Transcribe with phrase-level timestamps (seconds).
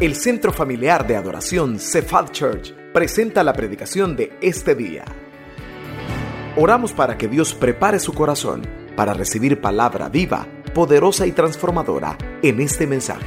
[0.00, 5.04] El Centro Familiar de Adoración Cephal Church presenta la predicación de este día.
[6.54, 8.62] Oramos para que Dios prepare su corazón
[8.94, 13.26] para recibir palabra viva, poderosa y transformadora en este mensaje.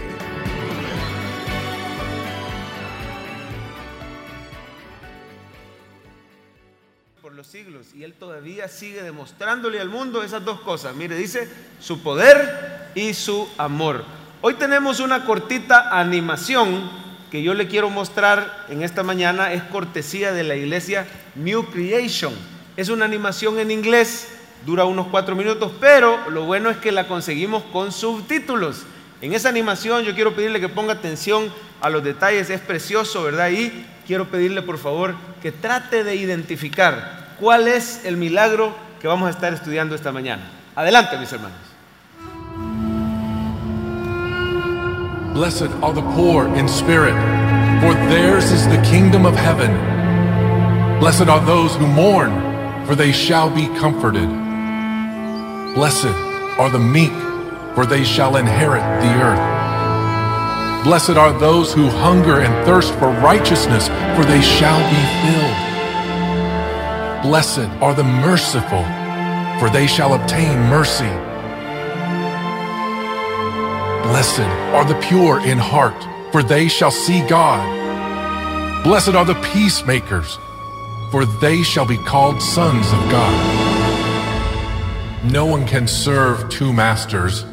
[7.22, 10.96] por los siglos y él todavía sigue demostrándole al mundo esas dos cosas.
[10.96, 11.50] Mire, dice
[11.82, 14.21] su poder y su amor.
[14.44, 16.90] Hoy tenemos una cortita animación
[17.30, 21.06] que yo le quiero mostrar en esta mañana, es cortesía de la iglesia
[21.36, 22.34] New Creation.
[22.76, 24.30] Es una animación en inglés,
[24.66, 28.82] dura unos cuatro minutos, pero lo bueno es que la conseguimos con subtítulos.
[29.22, 33.52] En esa animación yo quiero pedirle que ponga atención a los detalles, es precioso, ¿verdad?
[33.52, 35.14] Y quiero pedirle por favor
[35.44, 40.50] que trate de identificar cuál es el milagro que vamos a estar estudiando esta mañana.
[40.76, 41.71] Adelante, mis hermanos.
[45.34, 47.14] Blessed are the poor in spirit,
[47.82, 49.72] for theirs is the kingdom of heaven.
[51.00, 54.28] Blessed are those who mourn, for they shall be comforted.
[55.74, 56.14] Blessed
[56.60, 57.14] are the meek,
[57.76, 60.84] for they shall inherit the earth.
[60.84, 65.58] Blessed are those who hunger and thirst for righteousness, for they shall be filled.
[67.24, 68.84] Blessed are the merciful,
[69.62, 71.10] for they shall obtain mercy.
[74.04, 77.64] Blessed are the pure in heart, for they shall see God.
[78.84, 80.38] Blessed are the peacemakers,
[81.12, 83.72] for they shall be called sons of God.
[85.32, 87.46] No one can serve two masters,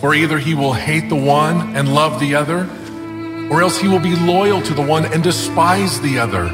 [0.00, 2.68] for either he will hate the one and love the other,
[3.50, 6.46] or else he will be loyal to the one and despise the other.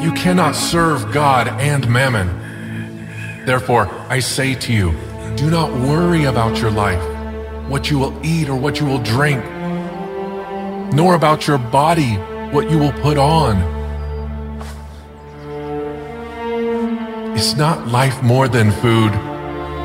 [0.00, 3.44] You cannot serve God and mammon.
[3.44, 4.92] Therefore, I say to you,
[5.36, 7.02] do not worry about your life,
[7.72, 9.42] what you will eat or what you will drink,
[10.92, 12.16] nor about your body,
[12.52, 13.56] what you will put on.
[17.34, 19.10] Is not life more than food,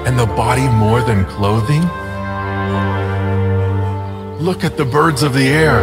[0.05, 1.81] and the body more than clothing?
[4.43, 5.79] Look at the birds of the air,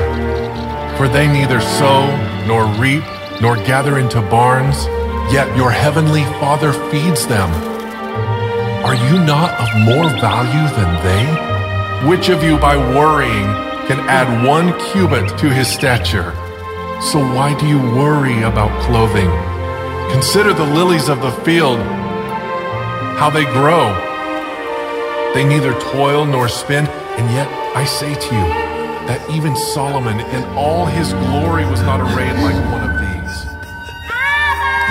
[0.98, 2.04] for they neither sow
[2.47, 3.03] nor reap
[3.41, 4.84] nor gather into barns,
[5.32, 7.50] yet your heavenly Father feeds them.
[8.84, 11.53] Are you not of more value than they?
[12.09, 13.48] Which of you, by worrying,
[13.88, 16.32] can add one cubit to his stature?
[17.00, 19.31] So why do you worry about clothing?
[20.12, 21.81] Consider the lilies of the field,
[23.16, 23.88] how they grow.
[25.32, 28.48] They neither toil nor spin, and yet I say to you
[29.09, 33.37] that even Solomon in all his glory was not arrayed like one of these.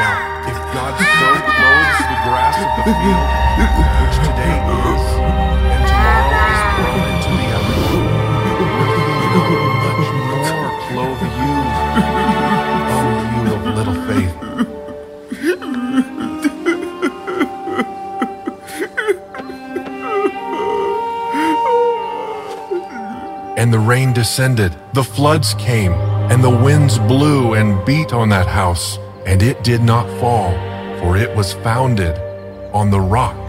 [0.02, 0.18] Now,
[0.50, 3.28] if God so clothes the grass of the field,
[4.02, 4.83] which today
[24.14, 25.94] descended, the floods came,
[26.32, 30.52] and the winds blew and beat on that house, and it did not fall,
[31.00, 32.18] for it was founded
[32.74, 33.43] on the rock.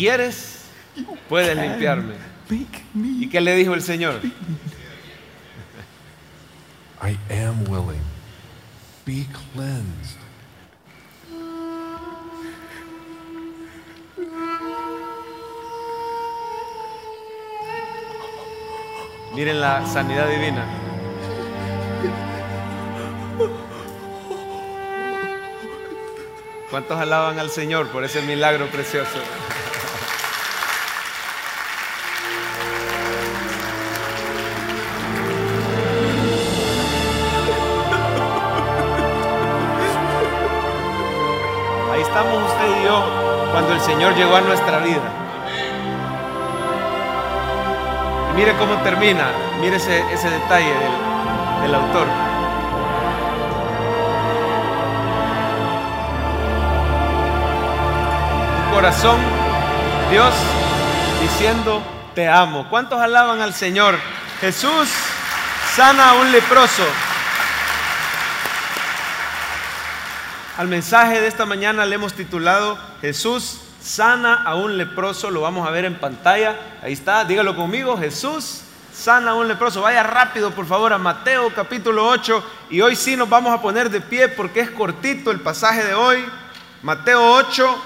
[0.00, 0.62] Quieres,
[1.28, 2.14] puedes limpiarme.
[3.04, 4.18] ¿Y qué le dijo el Señor?
[7.02, 8.00] I am willing.
[9.04, 10.18] Be cleansed.
[19.34, 20.64] Miren la sanidad divina.
[26.70, 29.18] ¿Cuántos alaban al Señor por ese milagro precioso?
[43.60, 45.02] Cuando el Señor llegó a nuestra vida.
[48.30, 49.26] Y mire cómo termina,
[49.60, 50.72] mire ese, detalle
[51.62, 52.06] del, autor.
[58.72, 59.18] Corazón,
[60.10, 60.32] Dios
[61.20, 61.82] diciendo,
[62.14, 62.66] te amo.
[62.70, 63.98] ¿Cuántos alaban al Señor?
[64.40, 64.88] Jesús
[65.76, 66.84] sana a un leproso.
[70.56, 75.66] Al mensaje de esta mañana le hemos titulado Jesús sana a un leproso, lo vamos
[75.66, 76.56] a ver en pantalla.
[76.82, 78.62] Ahí está, dígalo conmigo, Jesús
[78.92, 79.80] sana a un leproso.
[79.80, 82.44] Vaya rápido, por favor, a Mateo capítulo 8.
[82.70, 85.94] Y hoy sí nos vamos a poner de pie porque es cortito el pasaje de
[85.94, 86.24] hoy.
[86.82, 87.82] Mateo 8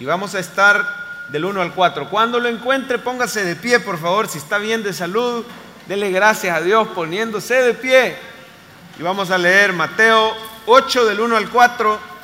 [0.00, 0.84] y vamos a estar
[1.30, 2.08] del 1 al 4.
[2.10, 5.44] Cuando lo encuentre, póngase de pie, por favor, si está bien de salud.
[5.86, 8.16] Dele gracias a Dios poniéndose de pie.
[8.98, 10.34] Y vamos a leer Mateo
[10.66, 12.17] 8 del 1 al 4.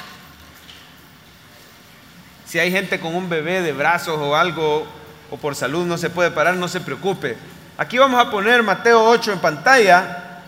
[2.55, 4.87] Si hay gente con un bebé de brazos o algo,
[5.29, 7.37] o por salud no se puede parar, no se preocupe.
[7.77, 10.41] Aquí vamos a poner Mateo 8 en pantalla.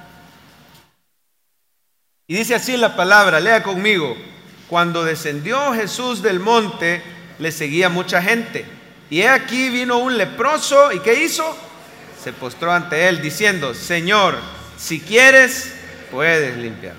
[2.28, 4.16] Y dice así la palabra, lea conmigo.
[4.68, 7.02] Cuando descendió Jesús del monte,
[7.40, 8.64] le seguía mucha gente.
[9.10, 11.58] Y he aquí vino un leproso, ¿y qué hizo?
[12.22, 14.36] se postró ante él diciendo, Señor,
[14.78, 15.74] si quieres,
[16.12, 16.94] puedes limpiar.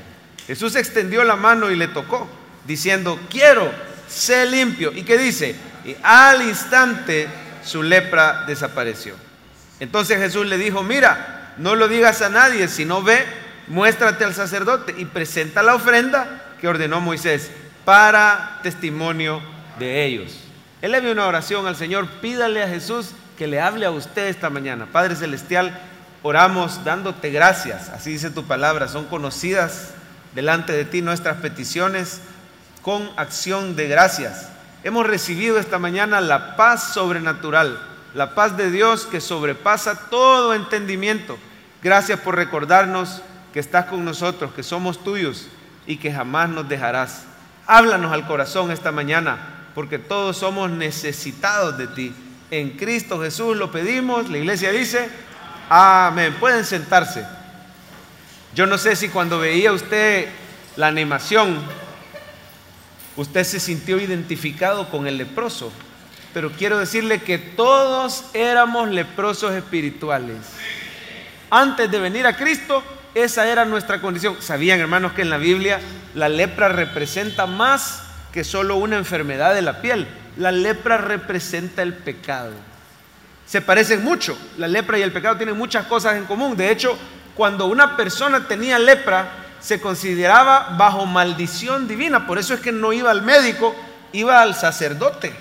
[0.48, 2.28] Jesús extendió la mano y le tocó,
[2.66, 3.72] diciendo, quiero,
[4.08, 4.92] sé limpio.
[4.94, 5.56] ¿Y qué dice?
[5.86, 7.28] Y al instante
[7.64, 9.16] su lepra desapareció.
[9.80, 13.26] Entonces Jesús le dijo, mira, no lo digas a nadie, sino ve,
[13.68, 17.52] muéstrate al sacerdote y presenta la ofrenda que ordenó Moisés
[17.86, 19.42] para testimonio
[19.80, 20.40] de ellos.
[20.82, 24.88] Dio una oración al Señor, pídale a Jesús que le hable a usted esta mañana.
[24.92, 25.80] Padre Celestial,
[26.24, 29.92] oramos dándote gracias, así dice tu palabra, son conocidas
[30.34, 32.22] delante de ti nuestras peticiones
[32.82, 34.50] con acción de gracias.
[34.84, 37.80] Hemos recibido esta mañana la paz sobrenatural,
[38.14, 41.38] la paz de Dios que sobrepasa todo entendimiento.
[41.84, 43.22] Gracias por recordarnos
[43.54, 45.48] que estás con nosotros, que somos tuyos
[45.86, 47.24] y que jamás nos dejarás.
[47.66, 49.38] Háblanos al corazón esta mañana,
[49.76, 52.16] porque todos somos necesitados de ti.
[52.50, 54.30] En Cristo Jesús lo pedimos.
[54.30, 55.10] La iglesia dice,
[55.70, 56.36] amén.
[56.40, 57.26] Pueden sentarse.
[58.56, 60.30] Yo no sé si cuando veía usted
[60.78, 61.60] la animación,
[63.18, 65.72] usted se sintió identificado con el leproso,
[66.34, 70.38] pero quiero decirle que todos éramos leprosos espirituales.
[71.50, 72.82] Antes de venir a Cristo,
[73.14, 74.38] esa era nuestra condición.
[74.40, 75.80] ¿Sabían, hermanos, que en la Biblia
[76.14, 80.08] la lepra representa más que solo una enfermedad de la piel?
[80.38, 82.52] la lepra representa el pecado.
[83.46, 84.38] Se parecen mucho.
[84.58, 86.56] La lepra y el pecado tienen muchas cosas en común.
[86.56, 86.98] De hecho,
[87.36, 92.28] cuando una persona tenía lepra, se consideraba bajo maldición divina.
[92.28, 93.76] Por eso es que no iba al médico,
[94.14, 95.34] iba al sacerdote.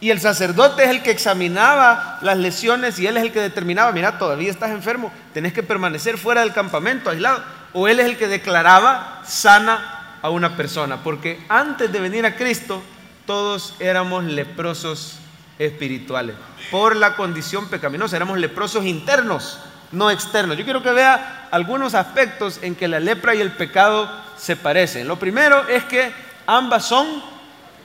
[0.00, 3.90] Y el sacerdote es el que examinaba las lesiones y él es el que determinaba,
[3.90, 7.42] mira, todavía estás enfermo, tenés que permanecer fuera del campamento, aislado.
[7.72, 11.02] O él es el que declaraba sana a una persona.
[11.02, 12.82] Porque antes de venir a Cristo,
[13.26, 15.18] todos éramos leprosos
[15.58, 16.36] espirituales
[16.70, 19.58] por la condición pecaminosa, éramos leprosos internos,
[19.92, 20.56] no externos.
[20.56, 25.08] Yo quiero que vea algunos aspectos en que la lepra y el pecado se parecen.
[25.08, 26.12] Lo primero es que
[26.46, 27.06] ambas son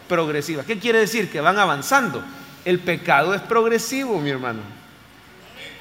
[0.07, 0.65] progresivas.
[0.65, 1.31] ¿Qué quiere decir?
[1.31, 2.23] Que van avanzando.
[2.65, 4.61] El pecado es progresivo, mi hermano.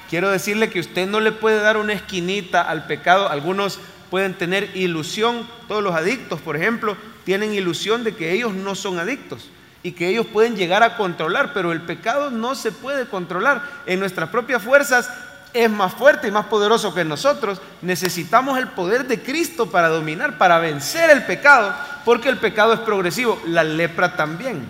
[0.09, 3.29] Quiero decirle que usted no le puede dar una esquinita al pecado.
[3.29, 8.75] Algunos pueden tener ilusión, todos los adictos, por ejemplo, tienen ilusión de que ellos no
[8.75, 9.49] son adictos
[9.81, 13.63] y que ellos pueden llegar a controlar, pero el pecado no se puede controlar.
[13.85, 15.09] En nuestras propias fuerzas
[15.53, 17.61] es más fuerte y más poderoso que nosotros.
[17.81, 21.73] Necesitamos el poder de Cristo para dominar, para vencer el pecado,
[22.05, 24.65] porque el pecado es progresivo, la lepra también.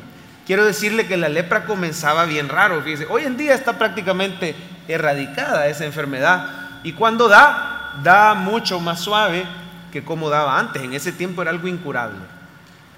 [0.45, 4.55] Quiero decirle que la lepra comenzaba bien raro, fíjese, hoy en día está prácticamente
[4.89, 6.49] erradicada esa enfermedad
[6.83, 9.45] y cuando da, da mucho más suave
[9.93, 12.19] que como daba antes, en ese tiempo era algo incurable.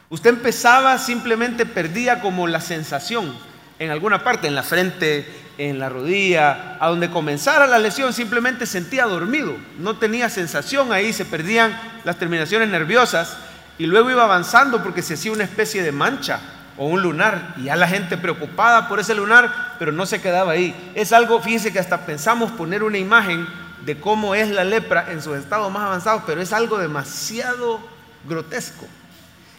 [0.09, 3.35] Usted empezaba, simplemente perdía como la sensación
[3.79, 5.27] en alguna parte, en la frente,
[5.57, 11.13] en la rodilla, a donde comenzara la lesión, simplemente sentía dormido, no tenía sensación ahí,
[11.13, 13.37] se perdían las terminaciones nerviosas
[13.77, 16.39] y luego iba avanzando porque se hacía una especie de mancha
[16.77, 20.53] o un lunar y ya la gente preocupada por ese lunar, pero no se quedaba
[20.53, 20.91] ahí.
[20.93, 23.47] Es algo, fíjense que hasta pensamos poner una imagen
[23.85, 27.79] de cómo es la lepra en sus estados más avanzados, pero es algo demasiado
[28.27, 28.87] grotesco.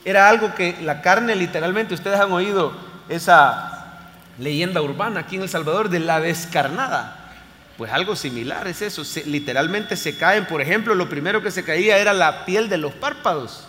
[0.04, 2.72] Era algo que la carne literalmente, ustedes han oído
[3.08, 3.85] esa
[4.38, 7.26] leyenda urbana aquí en El Salvador de la descarnada.
[7.76, 9.02] Pues algo similar es eso.
[9.26, 12.92] literalmente se caen, por ejemplo, lo primero que se caía era la piel de los
[12.92, 13.68] párpados.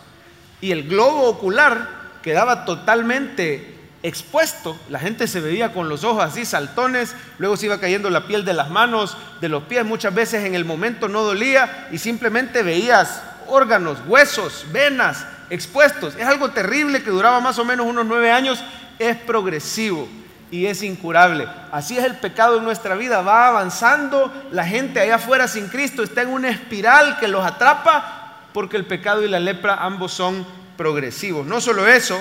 [0.62, 1.89] Y el globo ocular
[2.21, 7.79] quedaba totalmente expuesto, la gente se veía con los ojos así, saltones, luego se iba
[7.79, 11.24] cayendo la piel de las manos, de los pies, muchas veces en el momento no
[11.24, 16.15] dolía y simplemente veías órganos, huesos, venas expuestos.
[16.15, 18.63] Es algo terrible que duraba más o menos unos nueve años,
[19.00, 20.07] es progresivo
[20.51, 21.48] y es incurable.
[21.72, 26.04] Así es el pecado en nuestra vida, va avanzando, la gente allá afuera sin Cristo
[26.04, 28.18] está en una espiral que los atrapa
[28.54, 30.46] porque el pecado y la lepra ambos son
[30.77, 31.46] progresivos.
[31.46, 32.20] No solo eso,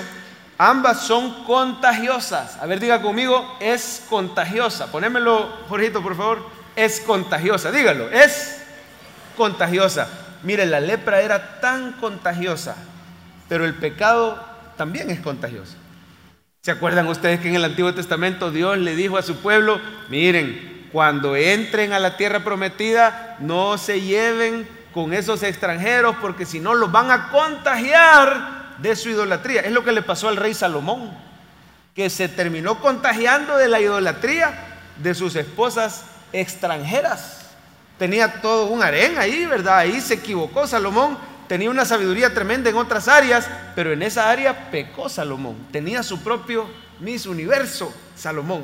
[0.57, 2.57] ambas son contagiosas.
[2.61, 4.91] A ver, diga conmigo, es contagiosa.
[4.91, 6.57] Ponémelo, Jorgito, por favor.
[6.75, 8.61] Es contagiosa, dígalo, es
[9.35, 10.07] contagiosa.
[10.43, 12.75] Mire, la lepra era tan contagiosa,
[13.49, 14.39] pero el pecado
[14.77, 15.73] también es contagioso.
[16.67, 20.89] ¿Se acuerdan ustedes que en el Antiguo Testamento Dios le dijo a su pueblo, miren,
[20.91, 26.73] cuando entren a la tierra prometida, no se lleven con esos extranjeros porque si no
[26.73, 29.61] los van a contagiar de su idolatría.
[29.61, 31.09] Es lo que le pasó al rey Salomón,
[31.95, 34.51] que se terminó contagiando de la idolatría
[34.97, 37.45] de sus esposas extranjeras.
[37.97, 39.77] Tenía todo un harén ahí, ¿verdad?
[39.77, 41.17] Ahí se equivocó Salomón.
[41.47, 45.55] Tenía una sabiduría tremenda en otras áreas, pero en esa área pecó Salomón.
[45.71, 46.67] Tenía su propio
[46.99, 48.63] Miss Universo, Salomón.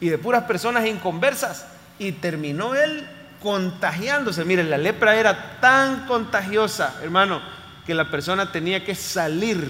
[0.00, 1.66] Y de puras personas inconversas.
[1.98, 3.06] Y terminó él
[3.42, 4.44] contagiándose.
[4.44, 7.42] Miren, la lepra era tan contagiosa, hermano,
[7.86, 9.68] que la persona tenía que salir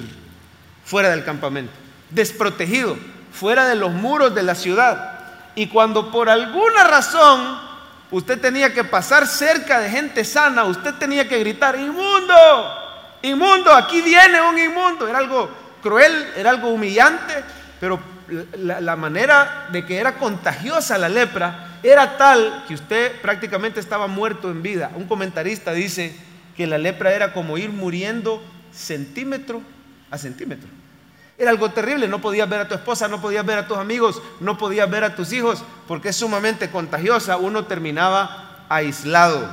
[0.85, 1.73] fuera del campamento,
[2.11, 2.97] desprotegido,
[3.33, 5.21] fuera de los muros de la ciudad.
[5.55, 7.72] Y cuando por alguna razón
[8.13, 12.35] usted tenía que pasar cerca de gente sana, usted tenía que gritar, inmundo,
[13.23, 15.09] inmundo, aquí viene un inmundo.
[15.09, 15.51] Era algo
[15.83, 17.35] cruel, era algo humillante,
[17.81, 17.99] pero
[18.59, 24.07] la, la, manera de que era contagiosa la lepra era tal que usted prácticamente estaba
[24.07, 24.93] muerto en vida.
[24.95, 26.15] Un comentarista dice
[26.57, 28.43] que la lepra era como ir muriendo
[28.73, 29.63] centímetro
[30.11, 30.69] a centímetro.
[31.43, 34.23] Era algo terrible, no podías ver a tu esposa, no podías ver a tus amigos,
[34.39, 39.51] no podías ver a tus hijos, porque es sumamente contagiosa, uno terminaba aislado.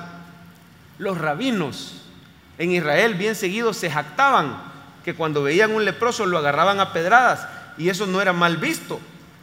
[0.99, 2.03] Los rabinos
[2.59, 4.61] en Israel bien seguidos se jactaban
[5.03, 8.99] que cuando veían un leproso lo agarraban a pedradas y eso no era mal visto,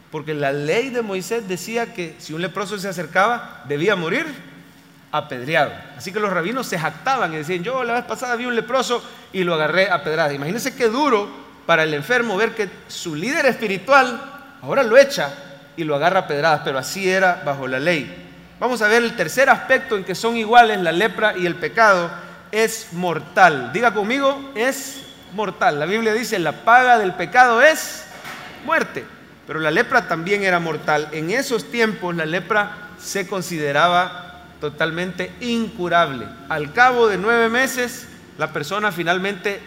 [0.09, 4.25] porque la ley de Moisés decía que si un leproso se acercaba debía morir
[5.11, 5.73] apedreado.
[5.97, 9.03] Así que los rabinos se jactaban y decían, yo la vez pasada vi un leproso
[9.33, 10.33] y lo agarré a pedradas.
[10.33, 14.19] Imagínense qué duro para el enfermo ver que su líder espiritual
[14.63, 15.31] ahora lo echa
[15.75, 18.25] y lo agarra a pedradas, pero así era bajo la ley.
[18.59, 22.09] Vamos a ver el tercer aspecto en que son iguales la lepra y el pecado,
[22.51, 23.71] es mortal.
[23.73, 25.77] Diga conmigo, es mortal.
[25.77, 28.05] La Biblia dice, la paga del pecado es
[28.65, 29.05] muerte,
[29.45, 31.09] pero la lepra también era mortal.
[31.11, 36.25] En esos tiempos la lepra se consideraba totalmente incurable.
[36.47, 38.07] Al cabo de nueve meses,
[38.37, 39.59] la persona finalmente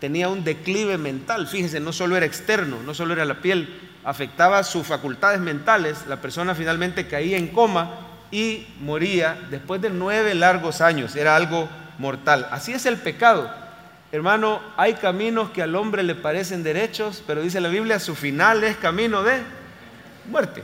[0.00, 1.46] tenía un declive mental.
[1.46, 6.04] Fíjense, no solo era externo, no solo era la piel, afectaba sus facultades mentales.
[6.08, 7.90] La persona finalmente caía en coma
[8.30, 11.16] y moría después de nueve largos años.
[11.16, 12.48] Era algo mortal.
[12.50, 13.50] Así es el pecado.
[14.10, 18.64] Hermano, hay caminos que al hombre le parecen derechos, pero dice la Biblia, su final
[18.64, 19.42] es camino de
[20.30, 20.62] muerte.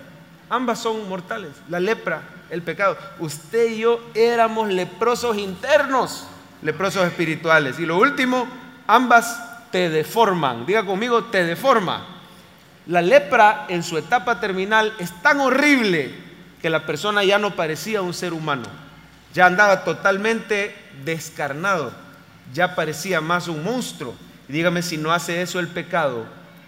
[0.49, 1.51] Ambas son mortales.
[1.69, 2.97] La lepra el pecado.
[3.19, 6.27] Usted y yo éramos leprosos internos,
[6.63, 7.79] leprosos espirituales.
[7.79, 8.47] Y lo último,
[8.87, 10.67] ambas te deforman.
[10.67, 12.07] Diga conmigo, te deforma.
[12.87, 16.15] La lepra en su etapa terminal es tan horrible
[16.61, 18.65] que la persona ya no parecía un ser humano.
[19.33, 20.75] Ya andaba totalmente
[21.05, 21.93] descarnado.
[22.53, 24.15] Ya parecía más un monstruo.
[24.49, 26.27] dígame si no hace eso el pecado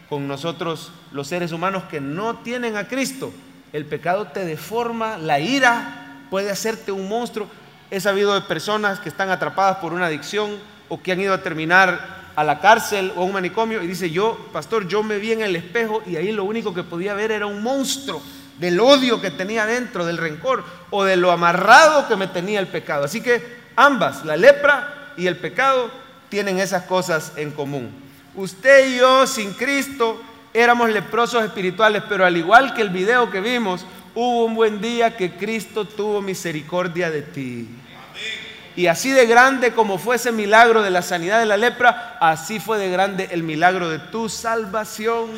[0.09, 3.33] con nosotros los seres humanos que no tienen a Cristo
[3.77, 7.47] el pecado te deforma, la ira puede hacerte un monstruo.
[7.91, 10.57] He sabido de personas que están atrapadas por una adicción
[10.89, 14.11] o que han ido a terminar a la cárcel o a un manicomio y dice,
[14.11, 17.33] yo, pastor, yo me vi en el espejo y ahí lo único que podía ver
[17.33, 18.23] era un monstruo
[18.59, 22.69] del odio que tenía dentro, del rencor o de lo amarrado que me tenía el
[22.69, 23.05] pecado.
[23.05, 23.43] Así que
[23.75, 25.91] ambas, la lepra y el pecado,
[26.29, 27.91] tienen esas cosas en común.
[28.35, 30.21] Usted y yo sin Cristo
[30.53, 35.17] éramos leprosos espirituales, pero al igual que el video que vimos, hubo un buen día
[35.17, 37.69] que Cristo tuvo misericordia de ti.
[38.77, 42.61] Y así de grande como fue ese milagro de la sanidad de la lepra, así
[42.61, 45.31] fue de grande el milagro de tu salvación.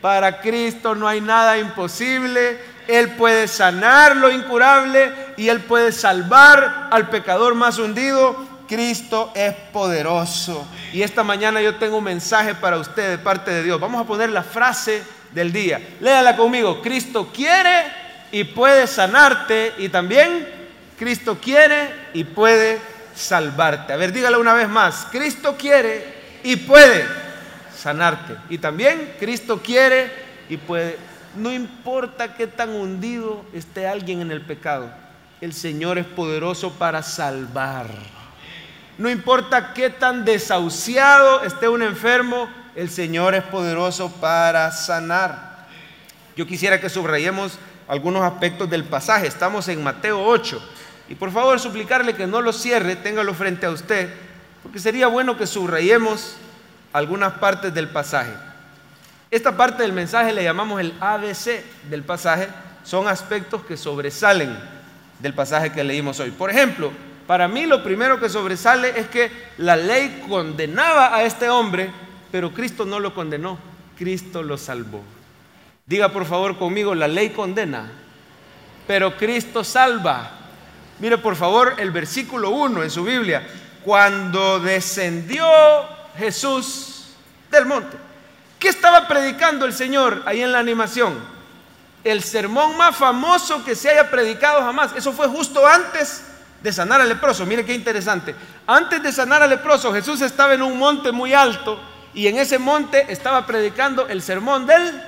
[0.00, 2.58] Para Cristo no hay nada imposible.
[2.88, 9.54] Él puede sanar lo incurable y Él puede salvar al pecador más hundido Cristo es
[9.72, 10.68] poderoso.
[10.92, 13.80] Y esta mañana yo tengo un mensaje para usted de parte de Dios.
[13.80, 15.80] Vamos a poner la frase del día.
[16.00, 16.82] Léala conmigo.
[16.82, 17.86] Cristo quiere
[18.30, 20.57] y puede sanarte y también
[20.98, 22.78] Cristo quiere y puede
[23.14, 23.92] salvarte.
[23.92, 25.06] A ver, dígalo una vez más.
[25.10, 26.04] Cristo quiere
[26.42, 27.04] y puede
[27.76, 28.36] sanarte.
[28.48, 30.10] Y también Cristo quiere
[30.48, 30.98] y puede,
[31.36, 34.90] no importa qué tan hundido esté alguien en el pecado,
[35.40, 37.86] el Señor es poderoso para salvar.
[38.96, 45.68] No importa qué tan desahuciado esté un enfermo, el Señor es poderoso para sanar.
[46.36, 49.28] Yo quisiera que subrayemos algunos aspectos del pasaje.
[49.28, 50.60] Estamos en Mateo 8.
[51.08, 54.12] Y por favor suplicarle que no lo cierre, téngalo frente a usted,
[54.62, 56.36] porque sería bueno que subrayemos
[56.92, 58.32] algunas partes del pasaje.
[59.30, 62.48] Esta parte del mensaje le llamamos el ABC del pasaje.
[62.84, 64.56] Son aspectos que sobresalen
[65.18, 66.30] del pasaje que leímos hoy.
[66.30, 66.90] Por ejemplo,
[67.26, 71.90] para mí lo primero que sobresale es que la ley condenaba a este hombre
[72.30, 73.58] pero Cristo no lo condenó,
[73.96, 75.02] Cristo lo salvó.
[75.86, 77.90] Diga por favor conmigo, la ley condena,
[78.86, 80.34] pero Cristo salva.
[81.00, 83.46] Mire por favor el versículo 1 en su Biblia.
[83.84, 85.46] Cuando descendió
[86.16, 87.06] Jesús
[87.50, 87.96] del monte.
[88.58, 91.16] ¿Qué estaba predicando el Señor ahí en la animación?
[92.02, 94.90] El sermón más famoso que se haya predicado jamás.
[94.96, 96.24] Eso fue justo antes
[96.62, 97.46] de sanar al leproso.
[97.46, 98.34] Mire qué interesante.
[98.66, 101.80] Antes de sanar al leproso, Jesús estaba en un monte muy alto
[102.14, 105.02] y en ese monte estaba predicando el sermón del,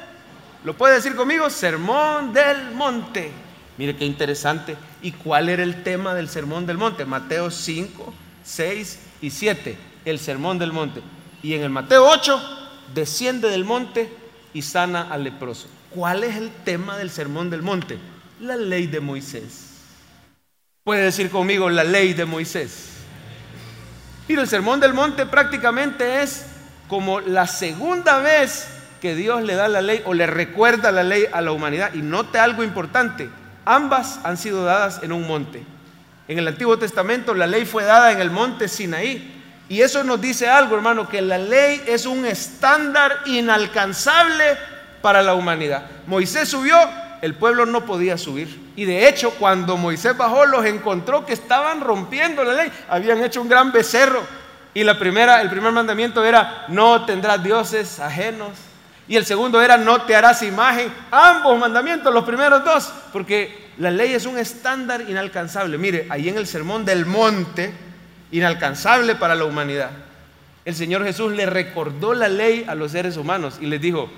[0.64, 1.50] ¿lo puede decir conmigo?
[1.50, 3.32] Sermón del monte.
[3.80, 4.76] Mire qué interesante.
[5.00, 7.06] ¿Y cuál era el tema del sermón del monte?
[7.06, 8.12] Mateo 5,
[8.44, 11.00] 6 y 7, el sermón del monte.
[11.42, 12.42] Y en el Mateo 8,
[12.92, 14.12] desciende del monte
[14.52, 15.66] y sana al leproso.
[15.94, 17.96] ¿Cuál es el tema del sermón del monte?
[18.38, 19.68] La ley de Moisés.
[20.84, 22.88] Puede decir conmigo la ley de Moisés.
[24.28, 26.44] Mire, el sermón del monte prácticamente es
[26.86, 28.66] como la segunda vez
[29.00, 31.94] que Dios le da la ley o le recuerda la ley a la humanidad.
[31.94, 33.30] Y note algo importante,
[33.64, 35.64] ambas han sido dadas en un monte.
[36.28, 39.36] En el Antiguo Testamento la ley fue dada en el monte Sinaí.
[39.68, 44.56] Y eso nos dice algo, hermano, que la ley es un estándar inalcanzable
[45.00, 45.84] para la humanidad.
[46.06, 46.76] Moisés subió,
[47.22, 48.72] el pueblo no podía subir.
[48.74, 52.72] Y de hecho, cuando Moisés bajó, los encontró que estaban rompiendo la ley.
[52.88, 54.22] Habían hecho un gran becerro
[54.72, 58.50] y la primera, el primer mandamiento era, no tendrás dioses ajenos.
[59.10, 60.88] Y el segundo era, no te harás imagen.
[61.10, 65.76] Ambos mandamientos, los primeros dos, porque la ley es un estándar inalcanzable.
[65.78, 67.74] Mire, ahí en el sermón del monte,
[68.30, 69.90] inalcanzable para la humanidad,
[70.64, 74.08] el Señor Jesús le recordó la ley a los seres humanos y les dijo,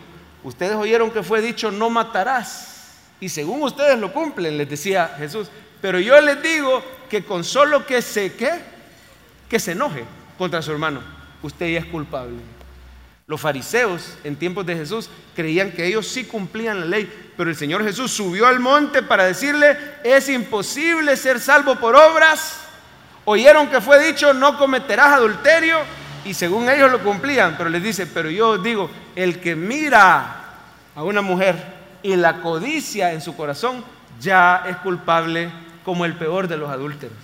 [0.45, 2.99] ustedes oyeron que fue dicho, no matarás.
[3.19, 5.49] Y según ustedes lo cumplen, les decía Jesús.
[5.81, 8.61] Pero yo les digo que con solo que se, ¿qué?
[9.49, 10.05] Que se enoje
[10.37, 11.01] contra su hermano,
[11.43, 12.37] usted ya es culpable.
[13.27, 17.57] Los fariseos en tiempos de Jesús creían que ellos sí cumplían la ley, pero el
[17.57, 22.61] Señor Jesús subió al monte para decirle, es imposible ser salvo por obras.
[23.25, 25.79] Oyeron que fue dicho, no cometerás adulterio,
[26.25, 30.37] y según ellos lo cumplían, pero les dice, pero yo digo, el que mira
[30.95, 31.57] a una mujer
[32.03, 33.85] y la codicia en su corazón,
[34.21, 35.51] ya es culpable
[35.85, 37.17] como el peor de los adúlteros.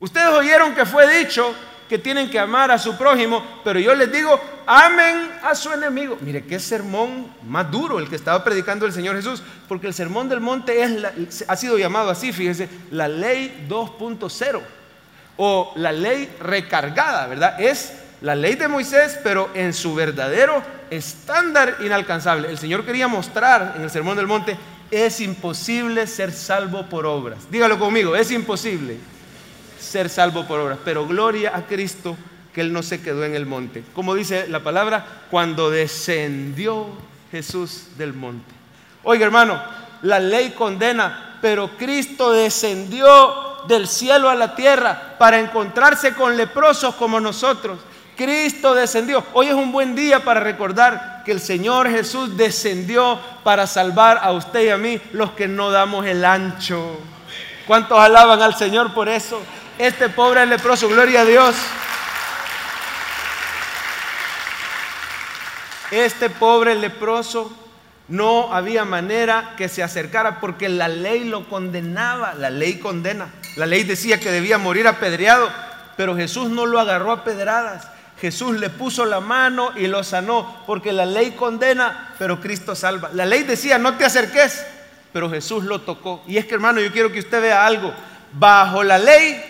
[0.00, 1.54] Ustedes oyeron que fue dicho,
[1.88, 6.18] que tienen que amar a su prójimo, pero yo les digo, amen a su enemigo.
[6.20, 10.28] Mire, qué sermón más duro el que estaba predicando el Señor Jesús, porque el sermón
[10.28, 14.60] del monte es ha sido llamado así, fíjese, la ley 2.0
[15.38, 17.60] o la ley recargada, ¿verdad?
[17.60, 22.50] Es la ley de Moisés, pero en su verdadero estándar inalcanzable.
[22.50, 24.56] El Señor quería mostrar en el sermón del monte,
[24.90, 27.50] es imposible ser salvo por obras.
[27.50, 28.98] Dígalo conmigo, es imposible
[29.88, 30.78] ser salvo por obras.
[30.84, 32.16] Pero gloria a Cristo
[32.52, 33.82] que Él no se quedó en el monte.
[33.94, 36.86] Como dice la palabra, cuando descendió
[37.30, 38.54] Jesús del monte.
[39.02, 39.60] Oiga hermano,
[40.02, 46.94] la ley condena, pero Cristo descendió del cielo a la tierra para encontrarse con leprosos
[46.94, 47.78] como nosotros.
[48.16, 49.24] Cristo descendió.
[49.32, 54.32] Hoy es un buen día para recordar que el Señor Jesús descendió para salvar a
[54.32, 56.98] usted y a mí, los que no damos el ancho.
[57.68, 59.40] ¿Cuántos alaban al Señor por eso?
[59.78, 61.56] Este pobre leproso, gloria a Dios.
[65.90, 67.50] Este pobre leproso
[68.08, 73.32] no había manera que se acercara porque la ley lo condenaba, la ley condena.
[73.56, 75.48] La ley decía que debía morir apedreado,
[75.96, 77.86] pero Jesús no lo agarró a pedradas.
[78.20, 83.10] Jesús le puso la mano y lo sanó, porque la ley condena, pero Cristo salva.
[83.14, 84.66] La ley decía, no te acerques,
[85.12, 86.24] pero Jesús lo tocó.
[86.26, 87.94] Y es que hermano, yo quiero que usted vea algo.
[88.32, 89.42] Bajo la ley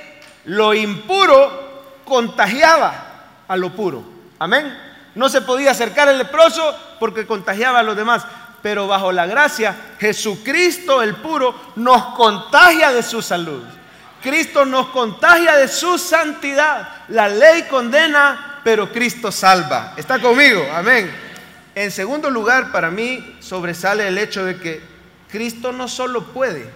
[0.48, 4.02] lo impuro contagiaba a lo puro.
[4.38, 4.76] Amén.
[5.14, 8.24] No se podía acercar al leproso porque contagiaba a los demás.
[8.62, 13.62] Pero bajo la gracia, Jesucristo el puro nos contagia de su salud.
[14.22, 16.88] Cristo nos contagia de su santidad.
[17.08, 19.92] La ley condena, pero Cristo salva.
[19.96, 20.66] ¿Está conmigo?
[20.74, 21.14] Amén.
[21.74, 24.82] En segundo lugar, para mí sobresale el hecho de que
[25.30, 26.70] Cristo no solo puede,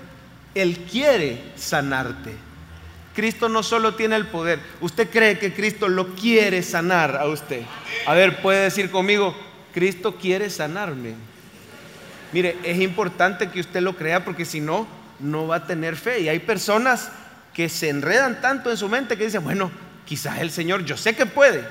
[0.55, 2.52] Él quiere sanarte.
[3.15, 7.63] Cristo no solo tiene el poder, usted cree que Cristo lo quiere sanar a usted.
[8.07, 9.37] A ver, puede decir conmigo,
[9.73, 11.15] Cristo quiere sanarme.
[12.33, 14.87] Mire, es importante que usted lo crea porque si no,
[15.21, 16.21] no va a tener fe.
[16.21, 17.11] Y hay personas
[17.53, 19.71] que se enredan tanto en su mente que dicen, bueno,
[20.07, 21.65] quizás el Señor, yo sé que puede.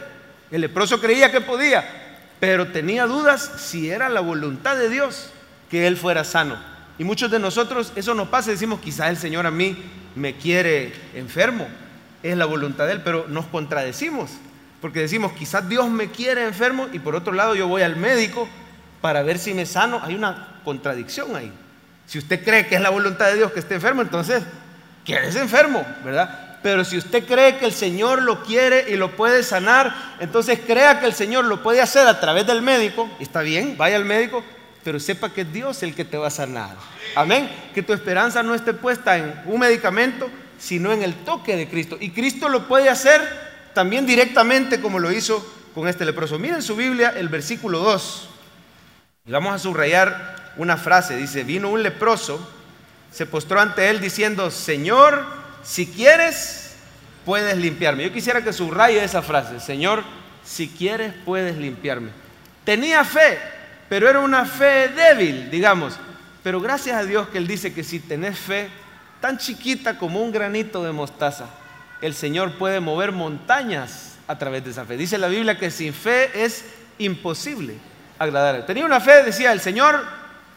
[0.52, 1.84] El leproso creía que podía,
[2.40, 5.32] pero tenía dudas si era la voluntad de Dios
[5.70, 6.58] que él fuera sano.
[7.00, 9.78] Y muchos de nosotros eso nos pasa, decimos, quizás el Señor a mí
[10.16, 11.68] me quiere enfermo,
[12.24, 14.32] es la voluntad de Él, pero nos contradecimos,
[14.80, 18.48] porque decimos, quizás Dios me quiere enfermo y por otro lado yo voy al médico
[19.02, 20.02] para ver si me sano.
[20.04, 21.52] Hay una contradicción ahí.
[22.06, 24.44] Si usted cree que es la voluntad de Dios que esté enfermo, entonces
[25.06, 26.60] quédese enfermo, ¿verdad?
[26.64, 31.00] Pero si usted cree que el Señor lo quiere y lo puede sanar, entonces crea
[31.00, 33.10] que el Señor lo puede hacer a través del médico.
[33.20, 34.44] Está bien, vaya al médico,
[34.84, 36.76] pero sepa que es Dios el que te va a sanar.
[37.16, 37.50] Amén.
[37.74, 41.98] Que tu esperanza no esté puesta en un medicamento, sino en el toque de Cristo.
[42.00, 43.22] Y Cristo lo puede hacer
[43.74, 46.40] también directamente como lo hizo con este leproso.
[46.40, 48.30] Miren su Biblia el versículo 2.
[49.26, 51.16] Y vamos a subrayar una frase.
[51.16, 52.46] Dice, vino un leproso,
[53.12, 55.26] se postró ante él diciendo, Señor,
[55.64, 56.76] si quieres,
[57.26, 58.04] puedes limpiarme.
[58.04, 59.60] Yo quisiera que subraye esa frase.
[59.60, 60.04] Señor,
[60.44, 62.10] si quieres, puedes limpiarme.
[62.64, 63.40] Tenía fe,
[63.92, 66.00] pero era una fe débil, digamos.
[66.44, 68.70] Pero gracias a Dios que Él dice que si tenés fe
[69.20, 71.48] tan chiquita como un granito de mostaza,
[72.00, 74.96] el Señor puede mover montañas a través de esa fe.
[74.96, 76.64] Dice la Biblia que sin fe es
[77.00, 77.76] imposible
[78.18, 78.66] agradar.
[78.66, 80.02] Tenía una fe, decía, el Señor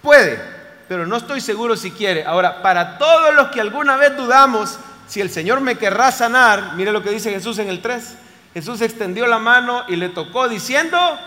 [0.01, 0.39] puede,
[0.87, 2.25] pero no estoy seguro si quiere.
[2.25, 6.93] Ahora, para todos los que alguna vez dudamos si el Señor me querrá sanar, mire
[6.93, 8.15] lo que dice Jesús en el 3.
[8.55, 11.19] Jesús extendió la mano y le tocó diciendo,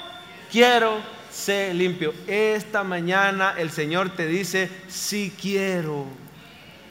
[0.50, 2.14] quiero sé limpio.
[2.28, 6.06] Esta mañana el Señor te dice, si quiero,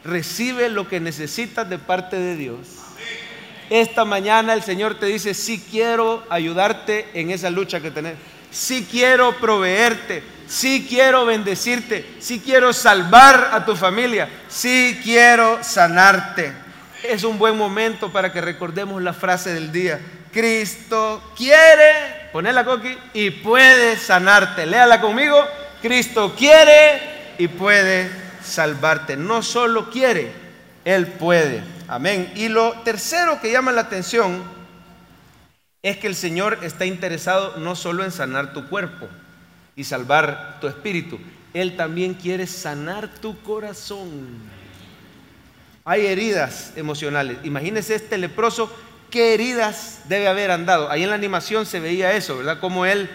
[0.05, 2.59] recibe lo que necesitas de parte de Dios.
[3.69, 8.15] Esta mañana el Señor te dice, si quiero ayudarte en esa lucha que tenés,
[8.51, 16.53] si quiero proveerte, si quiero bendecirte, si quiero salvar a tu familia, si quiero sanarte.
[17.03, 20.01] Es un buen momento para que recordemos la frase del día.
[20.33, 24.67] Cristo quiere ponela coqui y puede sanarte.
[24.67, 25.43] Léala conmigo.
[25.83, 28.11] Cristo quiere y puede
[28.43, 29.17] salvarte.
[29.17, 30.33] No solo quiere,
[30.85, 31.63] Él puede.
[31.89, 32.33] Amén.
[32.35, 34.43] Y lo tercero que llama la atención
[35.83, 39.09] es que el Señor está interesado no solo en sanar tu cuerpo
[39.77, 41.19] y salvar tu espíritu,
[41.55, 44.27] Él también quiere sanar tu corazón.
[45.85, 47.39] Hay heridas emocionales.
[47.45, 48.75] Imagínese este leproso
[49.11, 50.91] qué heridas debe haber andado.
[50.91, 52.59] Ahí en la animación se veía eso, ¿verdad?
[52.61, 53.11] Como él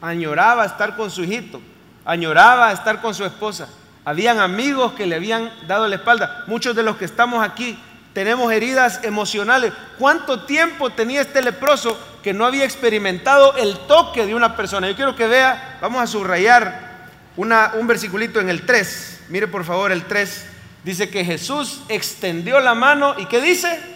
[0.00, 1.60] añoraba estar con su hijito,
[2.04, 3.68] añoraba estar con su esposa.
[4.04, 6.44] Habían amigos que le habían dado la espalda.
[6.46, 7.78] Muchos de los que estamos aquí
[8.12, 9.72] tenemos heridas emocionales.
[9.98, 14.88] ¿Cuánto tiempo tenía este leproso que no había experimentado el toque de una persona?
[14.88, 19.20] Yo quiero que vea, vamos a subrayar una, un versiculito en el 3.
[19.28, 20.46] Mire por favor el 3.
[20.84, 23.91] Dice que Jesús extendió la mano y ¿qué dice?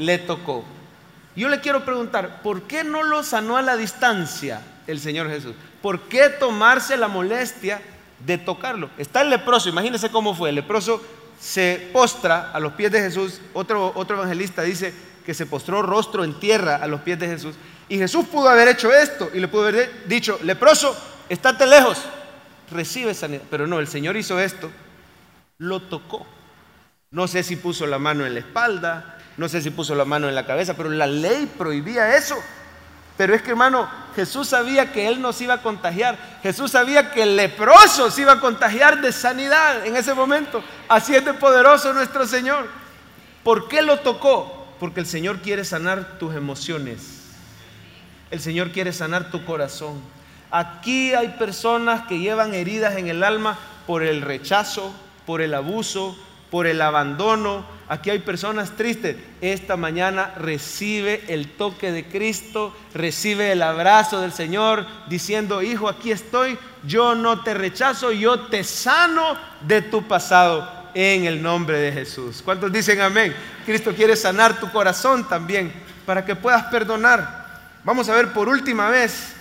[0.00, 0.64] Le tocó.
[1.36, 5.54] Yo le quiero preguntar, ¿por qué no lo sanó a la distancia el Señor Jesús?
[5.80, 7.80] ¿Por qué tomarse la molestia
[8.26, 8.90] de tocarlo?
[8.98, 10.48] Está el leproso, imagínense cómo fue.
[10.48, 11.00] El leproso
[11.38, 13.40] se postra a los pies de Jesús.
[13.52, 14.92] Otro, otro evangelista dice
[15.24, 17.54] que se postró rostro en tierra a los pies de Jesús.
[17.88, 20.96] Y Jesús pudo haber hecho esto y le pudo haber dicho, leproso,
[21.28, 22.02] estate lejos,
[22.70, 23.42] recibe sanidad.
[23.50, 24.70] Pero no, el Señor hizo esto,
[25.58, 26.26] lo tocó.
[27.10, 30.28] No sé si puso la mano en la espalda, no sé si puso la mano
[30.28, 32.36] en la cabeza, pero la ley prohibía eso.
[33.16, 36.16] Pero es que hermano, Jesús sabía que él nos iba a contagiar.
[36.42, 40.64] Jesús sabía que el leproso se iba a contagiar de sanidad en ese momento.
[40.88, 42.66] Así es de poderoso nuestro Señor.
[43.42, 44.66] ¿Por qué lo tocó?
[44.78, 47.28] Porque el Señor quiere sanar tus emociones.
[48.30, 50.00] El Señor quiere sanar tu corazón.
[50.50, 54.94] Aquí hay personas que llevan heridas en el alma por el rechazo,
[55.26, 56.16] por el abuso,
[56.50, 57.64] por el abandono.
[57.88, 59.16] Aquí hay personas tristes.
[59.40, 66.12] Esta mañana recibe el toque de Cristo, recibe el abrazo del Señor diciendo, hijo, aquí
[66.12, 71.92] estoy, yo no te rechazo, yo te sano de tu pasado en el nombre de
[71.92, 72.42] Jesús.
[72.44, 73.34] ¿Cuántos dicen amén?
[73.64, 75.72] Cristo quiere sanar tu corazón también
[76.06, 77.40] para que puedas perdonar.
[77.84, 79.34] Vamos a ver por última vez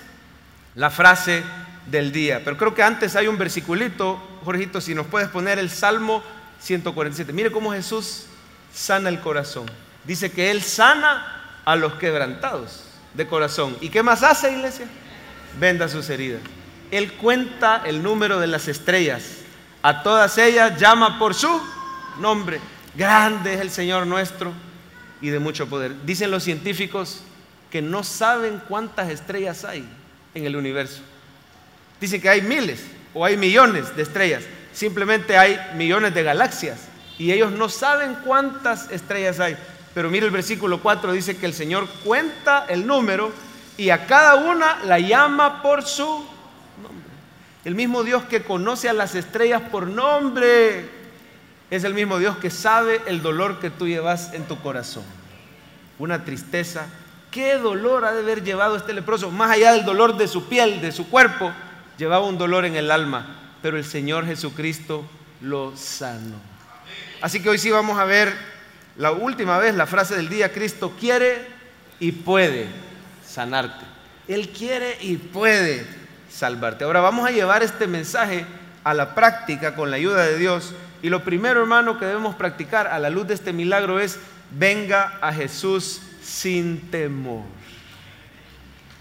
[0.75, 1.43] la frase
[1.87, 2.41] del día.
[2.43, 6.23] Pero creo que antes hay un versiculito, Jorgito, si nos puedes poner el Salmo
[6.61, 7.33] 147.
[7.33, 8.25] Mire cómo Jesús
[8.73, 9.65] sana el corazón.
[10.03, 12.85] Dice que Él sana a los quebrantados.
[13.13, 13.75] de corazón.
[13.81, 14.85] ¿Y qué más hace, iglesia?
[15.59, 16.41] Venda sus heridas.
[16.91, 19.39] Él cuenta el número de las estrellas.
[19.81, 21.49] A todas ellas llama por su
[22.19, 22.59] nombre.
[22.95, 24.53] Grande es el Señor nuestro
[25.21, 26.05] y de mucho poder.
[26.05, 27.21] Dicen los científicos
[27.71, 29.87] que no saben cuántas estrellas hay
[30.33, 31.01] en el universo.
[31.99, 34.43] Dicen que hay miles o hay millones de estrellas.
[34.73, 39.57] Simplemente hay millones de galaxias y ellos no saben cuántas estrellas hay.
[39.93, 43.31] Pero mire el versículo 4 dice que el Señor cuenta el número
[43.77, 47.09] y a cada una la llama por su nombre.
[47.65, 50.89] El mismo Dios que conoce a las estrellas por nombre
[51.69, 55.03] es el mismo Dios que sabe el dolor que tú llevas en tu corazón.
[55.97, 56.87] Una tristeza.
[57.31, 59.29] ¿Qué dolor ha de haber llevado este leproso?
[59.29, 61.51] Más allá del dolor de su piel, de su cuerpo,
[61.97, 63.48] llevaba un dolor en el alma.
[63.61, 65.05] Pero el Señor Jesucristo
[65.41, 66.37] lo sanó.
[67.21, 68.33] Así que hoy sí vamos a ver
[68.97, 70.51] la última vez la frase del día.
[70.51, 71.45] Cristo quiere
[71.99, 72.67] y puede
[73.25, 73.85] sanarte.
[74.27, 75.85] Él quiere y puede
[76.29, 76.83] salvarte.
[76.83, 78.45] Ahora vamos a llevar este mensaje
[78.83, 82.87] a la práctica con la ayuda de Dios y lo primero, hermano, que debemos practicar
[82.87, 84.19] a la luz de este milagro es,
[84.51, 87.43] venga a Jesús sin temor.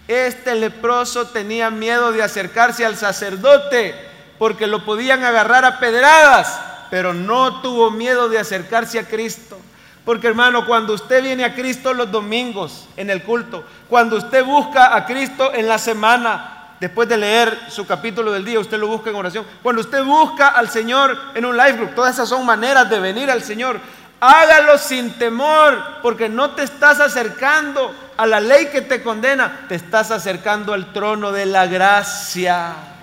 [0.07, 3.93] Este leproso tenía miedo de acercarse al sacerdote
[4.39, 9.59] porque lo podían agarrar a pedradas, pero no tuvo miedo de acercarse a Cristo.
[10.05, 14.95] Porque hermano, cuando usted viene a Cristo los domingos en el culto, cuando usted busca
[14.95, 19.09] a Cristo en la semana, después de leer su capítulo del día, usted lo busca
[19.09, 19.45] en oración.
[19.61, 23.29] Cuando usted busca al Señor en un live group, todas esas son maneras de venir
[23.29, 23.79] al Señor.
[24.21, 29.75] Hágalo sin temor, porque no te estás acercando a la ley que te condena, te
[29.75, 32.98] estás acercando al trono de la gracia.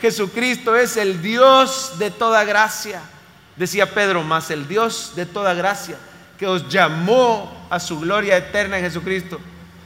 [0.00, 3.00] Jesucristo es el Dios de toda gracia.
[3.56, 5.96] Decía Pedro, más el Dios de toda gracia,
[6.38, 9.38] que os llamó a su gloria eterna en Jesucristo,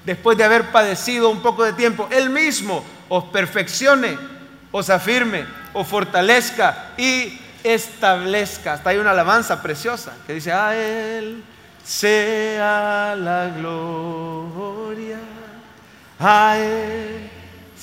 [0.04, 4.16] después de haber padecido un poco de tiempo, Él mismo os perfeccione,
[4.70, 8.74] os afirme, os fortalezca y establezca.
[8.74, 11.42] Hasta hay una alabanza preciosa que dice, a Él
[11.84, 15.18] sea la gloria,
[16.20, 17.33] a Él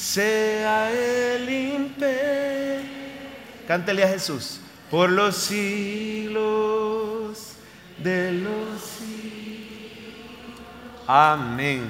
[0.01, 2.89] sea el imperio.
[3.67, 4.59] Cántele a Jesús
[4.89, 6.41] por los siglos
[7.99, 9.11] de los siglos.
[11.07, 11.83] Amén.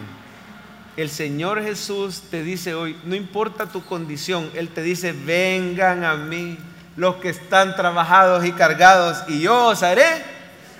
[0.97, 6.15] El Señor Jesús te dice hoy, no importa tu condición, Él te dice, vengan a
[6.15, 6.57] mí
[6.97, 10.21] los que están trabajados y cargados y yo os haré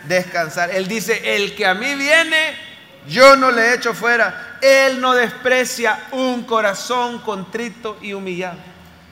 [0.09, 0.69] descansar.
[0.71, 2.70] Él dice, el que a mí viene,
[3.07, 4.57] yo no le echo fuera.
[4.61, 8.57] Él no desprecia un corazón contrito y humillado.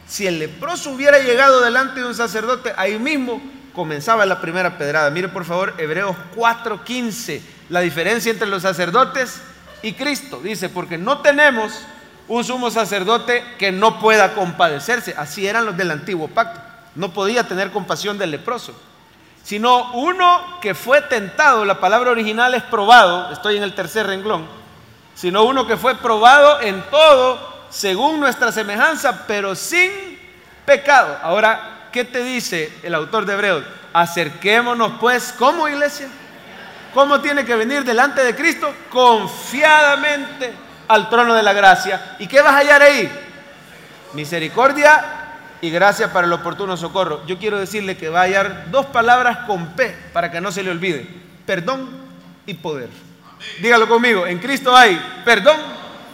[0.07, 3.41] Si el leproso hubiera llegado delante de un sacerdote, ahí mismo
[3.73, 5.09] comenzaba la primera pedrada.
[5.11, 9.41] Mire por favor Hebreos 4:15, la diferencia entre los sacerdotes
[9.81, 10.39] y Cristo.
[10.43, 11.81] Dice, porque no tenemos
[12.27, 15.15] un sumo sacerdote que no pueda compadecerse.
[15.17, 16.59] Así eran los del antiguo pacto.
[16.95, 18.73] No podía tener compasión del leproso.
[19.49, 24.47] Sino uno que fue tentado, la palabra original es probado, estoy en el tercer renglón,
[25.15, 29.89] sino uno que fue probado en todo según nuestra semejanza, pero sin
[30.65, 31.17] pecado.
[31.23, 33.63] Ahora, ¿qué te dice el autor de Hebreos?
[33.91, 36.09] Acerquémonos pues, como iglesia?
[36.93, 38.71] ¿Cómo tiene que venir delante de Cristo?
[38.91, 40.53] Confiadamente
[40.87, 42.17] al trono de la gracia.
[42.19, 43.11] ¿Y qué vas a hallar ahí?
[44.13, 45.18] Misericordia
[45.61, 47.25] y gracia para el oportuno socorro.
[47.27, 50.63] Yo quiero decirle que va a hallar dos palabras con P para que no se
[50.63, 51.07] le olvide.
[51.45, 51.89] Perdón
[52.45, 52.89] y poder.
[53.61, 55.57] Dígalo conmigo, en Cristo hay perdón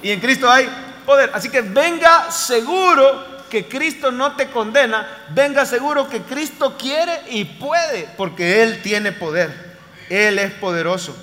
[0.01, 0.69] y en Cristo hay
[1.05, 1.31] poder.
[1.33, 7.45] Así que venga seguro que Cristo no te condena, venga seguro que Cristo quiere y
[7.45, 9.75] puede, porque Él tiene poder.
[10.09, 11.15] Él es poderoso.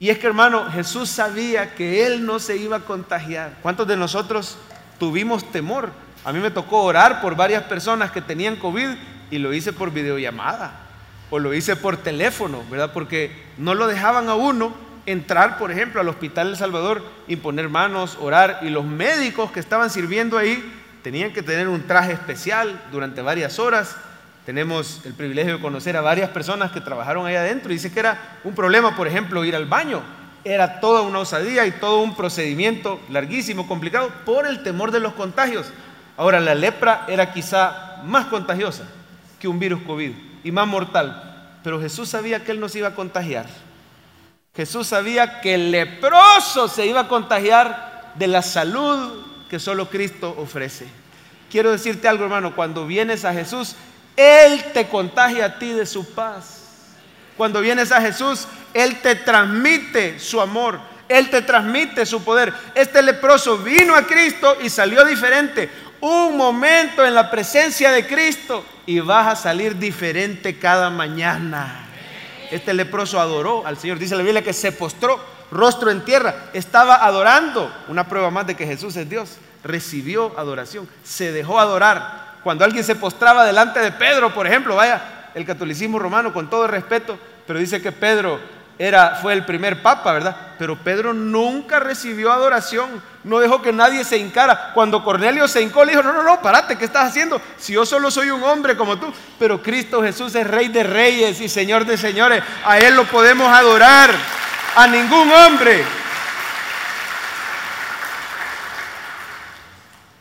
[0.00, 3.56] Y es que hermano, Jesús sabía que Él no se iba a contagiar.
[3.62, 4.56] ¿Cuántos de nosotros
[4.98, 5.90] tuvimos temor?
[6.24, 8.88] A mí me tocó orar por varias personas que tenían COVID
[9.30, 10.72] y lo hice por videollamada
[11.30, 12.92] o lo hice por teléfono, ¿verdad?
[12.92, 14.74] Porque no lo dejaban a uno
[15.06, 18.60] entrar, por ejemplo, al Hospital El Salvador y poner manos, orar.
[18.62, 23.58] Y los médicos que estaban sirviendo ahí tenían que tener un traje especial durante varias
[23.58, 23.96] horas
[24.48, 28.00] tenemos el privilegio de conocer a varias personas que trabajaron ahí adentro y dice que
[28.00, 30.00] era un problema, por ejemplo, ir al baño.
[30.42, 35.12] Era toda una osadía y todo un procedimiento larguísimo, complicado, por el temor de los
[35.12, 35.70] contagios.
[36.18, 38.84] Ahora, la lepra era quizá más contagiosa
[39.40, 40.12] que un virus COVID
[40.44, 41.58] y más mortal.
[41.64, 43.46] Pero Jesús sabía que él no se iba a contagiar.
[44.54, 50.34] Jesús sabía que el leproso se iba a contagiar de la salud que solo Cristo
[50.38, 50.86] ofrece.
[51.50, 53.76] Quiero decirte algo, hermano, cuando vienes a Jesús,
[54.14, 56.58] él te contagia a ti de su paz.
[57.38, 60.80] Cuando vienes a Jesús, Él te transmite su amor.
[61.08, 62.52] Él te transmite su poder.
[62.74, 65.70] Este leproso vino a Cristo y salió diferente.
[66.00, 71.86] Un momento en la presencia de Cristo y vas a salir diferente cada mañana.
[72.50, 73.98] Este leproso adoró al Señor.
[73.98, 76.50] Dice la Biblia que se postró rostro en tierra.
[76.52, 77.72] Estaba adorando.
[77.88, 79.38] Una prueba más de que Jesús es Dios.
[79.64, 80.88] Recibió adoración.
[81.02, 82.28] Se dejó adorar.
[82.44, 86.64] Cuando alguien se postraba delante de Pedro, por ejemplo, vaya, el catolicismo romano, con todo
[86.64, 88.38] el respeto, pero dice que Pedro
[88.78, 90.36] era, fue el primer papa, ¿verdad?
[90.58, 94.72] Pero Pedro nunca recibió adoración, no dejó que nadie se hincara.
[94.74, 97.40] Cuando Cornelio se hincó, le dijo, no, no, no, parate, ¿qué estás haciendo?
[97.58, 101.40] Si yo solo soy un hombre como tú, pero Cristo Jesús es rey de reyes
[101.40, 104.10] y señor de señores, a Él lo podemos adorar,
[104.76, 105.84] a ningún hombre.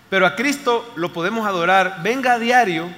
[0.09, 2.89] Pero a Cristo lo podemos adorar, venga a diario,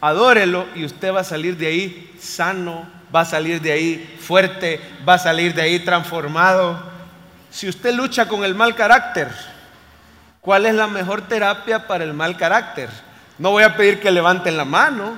[0.00, 4.80] adórelo y usted va a salir de ahí sano, va a salir de ahí fuerte,
[5.08, 6.95] va a salir de ahí transformado.
[7.56, 9.30] Si usted lucha con el mal carácter,
[10.42, 12.90] ¿cuál es la mejor terapia para el mal carácter?
[13.38, 15.14] No voy a pedir que levanten la mano.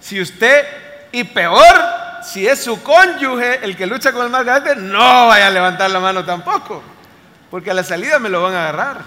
[0.00, 0.64] Si usted,
[1.12, 1.82] y peor,
[2.22, 5.90] si es su cónyuge el que lucha con el mal carácter, no vaya a levantar
[5.90, 6.82] la mano tampoco,
[7.50, 9.02] porque a la salida me lo van a agarrar.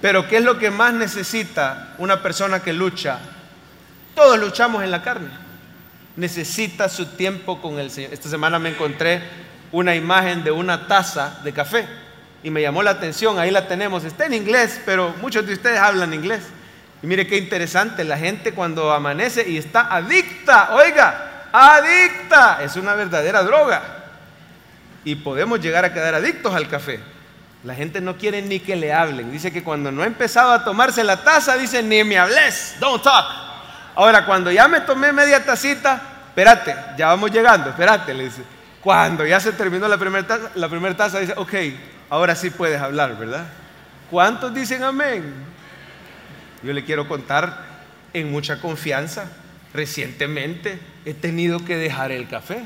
[0.00, 3.18] Pero ¿qué es lo que más necesita una persona que lucha?
[4.14, 5.30] Todos luchamos en la carne
[6.14, 8.12] necesita su tiempo con el Señor.
[8.12, 9.22] Esta semana me encontré
[9.72, 11.86] una imagen de una taza de café
[12.42, 15.78] y me llamó la atención, ahí la tenemos, está en inglés, pero muchos de ustedes
[15.78, 16.42] hablan inglés.
[17.02, 22.94] Y mire qué interesante, la gente cuando amanece y está adicta, oiga, adicta, es una
[22.94, 23.82] verdadera droga.
[25.04, 27.00] Y podemos llegar a quedar adictos al café.
[27.64, 29.30] La gente no quiere ni que le hablen.
[29.30, 33.02] Dice que cuando no ha empezado a tomarse la taza, dice, ni me hables, don't
[33.02, 33.26] talk.
[33.94, 38.42] Ahora, cuando ya me tomé media tacita, espérate, ya vamos llegando, espérate, le dice.
[38.82, 41.54] Cuando ya se terminó la primera taza, dice, ok,
[42.08, 43.46] ahora sí puedes hablar, ¿verdad?
[44.10, 45.32] ¿Cuántos dicen amén?
[46.62, 47.66] Yo le quiero contar
[48.12, 49.30] en mucha confianza.
[49.72, 52.62] Recientemente he tenido que dejar el café.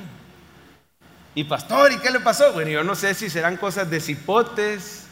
[1.35, 2.53] Y pastor, ¿y qué le pasó?
[2.53, 5.09] Bueno, yo no sé si serán cosas de cipotes,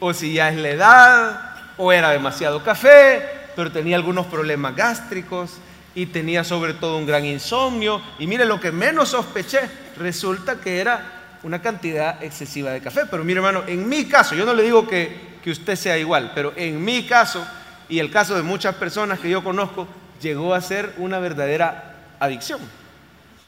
[0.00, 1.40] o si ya es la edad,
[1.76, 3.22] o era demasiado café,
[3.54, 5.58] pero tenía algunos problemas gástricos
[5.94, 8.00] y tenía sobre todo un gran insomnio.
[8.18, 9.60] Y mire, lo que menos sospeché,
[9.96, 13.02] resulta que era una cantidad excesiva de café.
[13.10, 16.32] Pero mire hermano, en mi caso, yo no le digo que, que usted sea igual,
[16.34, 17.46] pero en mi caso
[17.90, 19.86] y el caso de muchas personas que yo conozco,
[20.22, 22.60] llegó a ser una verdadera adicción.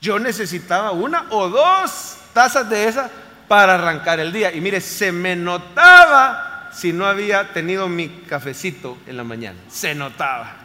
[0.00, 3.08] Yo necesitaba una o dos tazas de esas
[3.46, 4.52] para arrancar el día.
[4.52, 9.58] Y mire, se me notaba si no había tenido mi cafecito en la mañana.
[9.68, 10.56] Se notaba.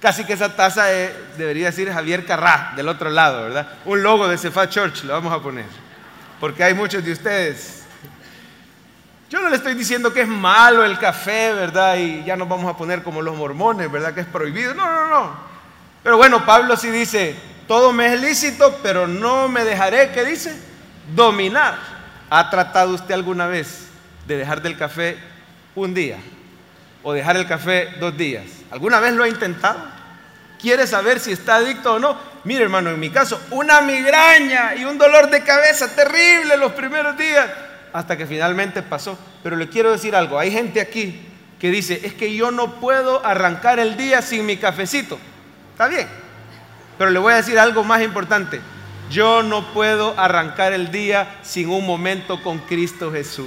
[0.00, 0.84] Casi que esa taza
[1.36, 3.68] debería decir Javier Carrá, del otro lado, ¿verdad?
[3.84, 5.64] Un logo de Cefa Church lo vamos a poner.
[6.38, 7.84] Porque hay muchos de ustedes.
[9.30, 11.96] Yo no le estoy diciendo que es malo el café, ¿verdad?
[11.96, 14.14] Y ya nos vamos a poner como los mormones, ¿verdad?
[14.14, 14.74] Que es prohibido.
[14.74, 15.36] No, no, no.
[16.02, 17.34] Pero bueno, Pablo sí dice,
[17.66, 20.56] todo me es lícito, pero no me dejaré, ¿qué dice?
[21.14, 21.78] Dominar.
[22.30, 23.86] ¿Ha tratado usted alguna vez
[24.26, 25.16] de dejar del café
[25.74, 26.18] un día
[27.02, 28.44] o dejar el café dos días.
[28.70, 29.78] ¿Alguna vez lo ha intentado?
[30.60, 32.16] ¿Quiere saber si está adicto o no?
[32.44, 37.16] Mire hermano, en mi caso, una migraña y un dolor de cabeza terrible los primeros
[37.16, 37.48] días,
[37.92, 39.18] hasta que finalmente pasó.
[39.42, 43.24] Pero le quiero decir algo, hay gente aquí que dice, es que yo no puedo
[43.24, 45.18] arrancar el día sin mi cafecito.
[45.72, 46.08] Está bien,
[46.98, 48.60] pero le voy a decir algo más importante.
[49.10, 53.46] Yo no puedo arrancar el día sin un momento con Cristo Jesús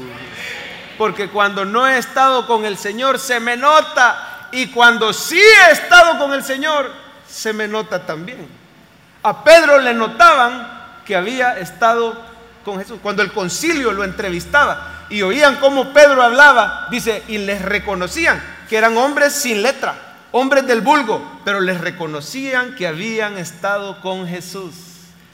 [0.99, 5.71] porque cuando no he estado con el Señor se me nota y cuando sí he
[5.71, 6.91] estado con el Señor
[7.27, 8.47] se me nota también.
[9.23, 12.19] A Pedro le notaban que había estado
[12.63, 12.99] con Jesús.
[13.01, 18.77] Cuando el concilio lo entrevistaba y oían cómo Pedro hablaba, dice, y les reconocían que
[18.77, 19.95] eran hombres sin letra,
[20.31, 24.73] hombres del vulgo, pero les reconocían que habían estado con Jesús.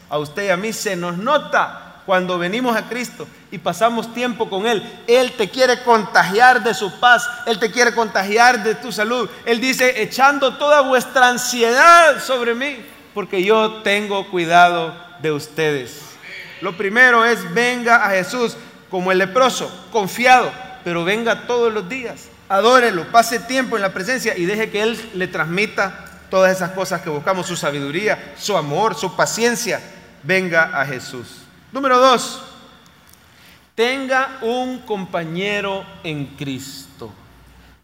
[0.09, 4.49] A usted y a mí se nos nota cuando venimos a Cristo y pasamos tiempo
[4.49, 8.91] con Él, Él te quiere contagiar de su paz, Él te quiere contagiar de tu
[8.91, 9.29] salud.
[9.45, 12.77] Él dice, echando toda vuestra ansiedad sobre mí,
[13.13, 16.01] porque yo tengo cuidado de ustedes.
[16.61, 18.55] Lo primero es, venga a Jesús
[18.89, 20.51] como el leproso, confiado,
[20.83, 22.29] pero venga todos los días.
[22.47, 27.01] Adórelo, pase tiempo en la presencia y deje que Él le transmita todas esas cosas
[27.01, 29.81] que buscamos, su sabiduría, su amor, su paciencia.
[30.21, 31.44] Venga a Jesús.
[31.75, 32.39] Número dos,
[33.75, 37.11] tenga un compañero en Cristo.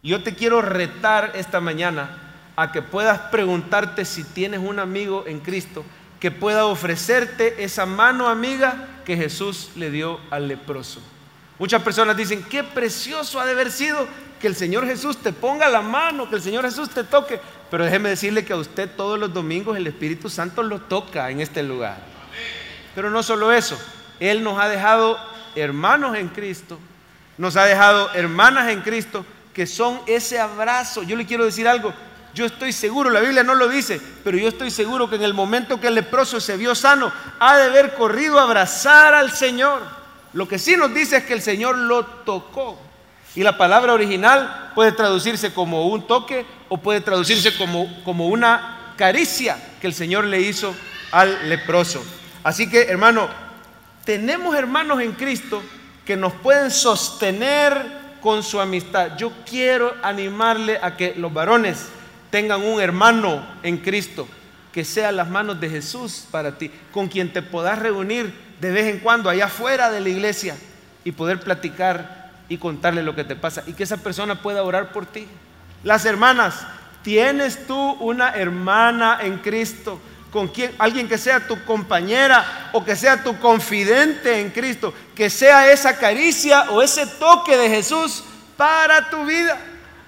[0.02, 5.40] Yo te quiero retar esta mañana a que puedas preguntarte si tienes un amigo en
[5.40, 5.84] Cristo
[6.20, 11.02] que pueda ofrecerte esa mano amiga que Jesús le dio al leproso.
[11.58, 14.08] Muchas personas dicen, qué precioso ha de haber sido
[14.40, 17.38] que el Señor Jesús te ponga la mano, que el Señor Jesús te toque.
[17.70, 21.42] Pero déjeme decirle que a usted todos los domingos el Espíritu Santo lo toca en
[21.42, 22.11] este lugar.
[22.94, 23.78] Pero no solo eso,
[24.20, 25.18] Él nos ha dejado
[25.54, 26.78] hermanos en Cristo,
[27.38, 29.24] nos ha dejado hermanas en Cristo
[29.54, 31.02] que son ese abrazo.
[31.02, 31.92] Yo le quiero decir algo,
[32.34, 35.34] yo estoy seguro, la Biblia no lo dice, pero yo estoy seguro que en el
[35.34, 39.82] momento que el leproso se vio sano, ha de haber corrido a abrazar al Señor.
[40.32, 42.78] Lo que sí nos dice es que el Señor lo tocó.
[43.34, 48.94] Y la palabra original puede traducirse como un toque o puede traducirse como, como una
[48.96, 50.74] caricia que el Señor le hizo
[51.10, 52.02] al leproso.
[52.44, 53.28] Así que, hermano,
[54.04, 55.62] tenemos hermanos en Cristo
[56.04, 59.16] que nos pueden sostener con su amistad.
[59.16, 61.88] Yo quiero animarle a que los varones
[62.30, 64.26] tengan un hermano en Cristo
[64.72, 68.86] que sea las manos de Jesús para ti, con quien te puedas reunir de vez
[68.86, 70.56] en cuando allá afuera de la iglesia
[71.04, 74.92] y poder platicar y contarle lo que te pasa y que esa persona pueda orar
[74.92, 75.26] por ti.
[75.84, 76.66] Las hermanas,
[77.02, 80.00] tienes tú una hermana en Cristo
[80.32, 85.28] con quien alguien que sea tu compañera o que sea tu confidente en Cristo, que
[85.28, 88.24] sea esa caricia o ese toque de Jesús
[88.56, 89.58] para tu vida.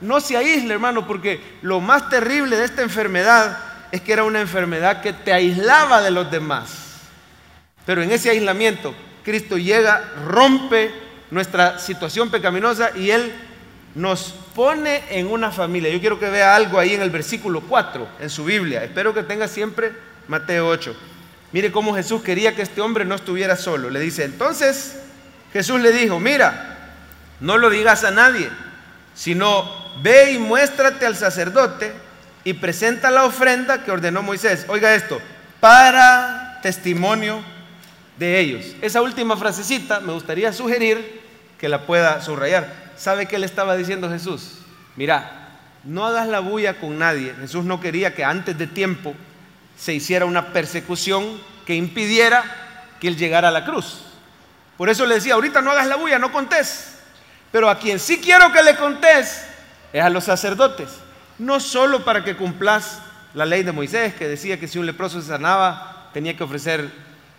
[0.01, 3.59] No se aísle, hermano, porque lo más terrible de esta enfermedad
[3.93, 7.03] es que era una enfermedad que te aislaba de los demás.
[7.85, 10.91] Pero en ese aislamiento, Cristo llega, rompe
[11.31, 13.31] nuestra situación pecaminosa y Él
[13.95, 15.91] nos pone en una familia.
[15.91, 18.83] Yo quiero que vea algo ahí en el versículo 4 en su Biblia.
[18.83, 20.95] Espero que tenga siempre Mateo 8.
[21.53, 23.91] Mire cómo Jesús quería que este hombre no estuviera solo.
[23.91, 24.97] Le dice, entonces
[25.53, 26.93] Jesús le dijo, mira,
[27.41, 28.49] no lo digas a nadie,
[29.14, 29.64] sino
[30.03, 31.93] ve y muéstrate al sacerdote
[32.43, 34.66] y presenta la ofrenda que ordenó Moisés.
[34.68, 35.20] Oiga esto,
[35.61, 37.41] para testimonio
[38.18, 38.77] de ellos.
[38.83, 41.22] Esa última frasecita me gustaría sugerir
[41.59, 42.93] que la pueda subrayar.
[42.97, 44.59] ¿Sabe qué le estaba diciendo Jesús?
[44.97, 47.35] Mira, no hagas la bulla con nadie.
[47.41, 49.14] Jesús no quería que antes de tiempo
[49.77, 52.45] se hiciera una persecución que impidiera
[53.01, 54.03] que él llegara a la cruz.
[54.77, 56.99] Por eso le decía, ahorita no hagas la bulla, no contés.
[57.53, 59.45] Pero a quien sí quiero que le contés
[59.93, 60.89] es a los sacerdotes.
[61.39, 63.01] No solo para que cumplas
[63.35, 66.91] la ley de Moisés, que decía que si un leproso se sanaba, tenía que ofrecer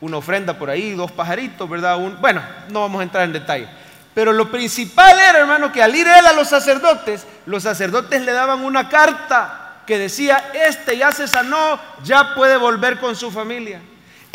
[0.02, 1.98] una ofrenda por ahí, dos pajaritos, ¿verdad?
[2.20, 3.68] bueno, no vamos a entrar en detalle.
[4.14, 8.32] Pero lo principal era, hermano, que al ir él a los sacerdotes, los sacerdotes le
[8.32, 13.82] daban una carta que decía, este ya se sanó, ya puede volver con su familia.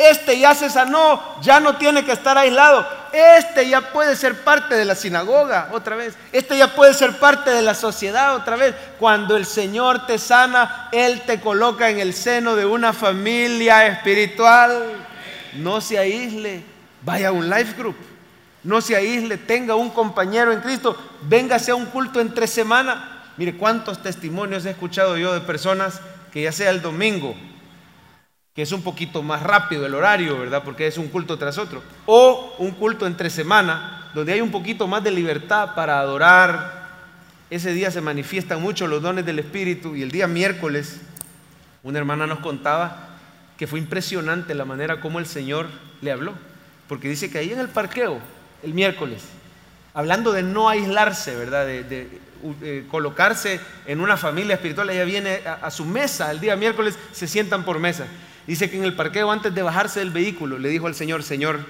[0.01, 2.89] Este ya se sanó, ya no tiene que estar aislado.
[3.13, 6.15] Este ya puede ser parte de la sinagoga otra vez.
[6.33, 8.75] Este ya puede ser parte de la sociedad otra vez.
[8.99, 15.07] Cuando el Señor te sana, Él te coloca en el seno de una familia espiritual.
[15.57, 16.63] No se aísle,
[17.03, 17.97] vaya a un life group.
[18.63, 20.97] No se aísle, tenga un compañero en Cristo.
[21.21, 23.20] Véngase a un culto entre semana.
[23.41, 27.35] Mire cuántos testimonios he escuchado yo de personas que ya sea el domingo
[28.55, 30.63] que es un poquito más rápido el horario, ¿verdad?
[30.63, 31.83] Porque es un culto tras otro.
[32.05, 36.91] O un culto entre semana, donde hay un poquito más de libertad para adorar.
[37.49, 41.01] Ese día se manifiestan mucho los dones del Espíritu y el día miércoles
[41.83, 43.09] una hermana nos contaba
[43.57, 45.67] que fue impresionante la manera como el Señor
[46.03, 46.35] le habló.
[46.89, 48.19] Porque dice que ahí en el parqueo,
[48.63, 49.23] el miércoles,
[49.95, 51.67] hablando de no aislarse, ¿verdad?
[51.67, 52.31] De,
[52.91, 57.29] colocarse en una familia espiritual, ella viene a, a su mesa el día miércoles, se
[57.29, 58.07] sientan por mesa.
[58.47, 61.61] Dice que en el parqueo, antes de bajarse del vehículo, le dijo al Señor, Señor,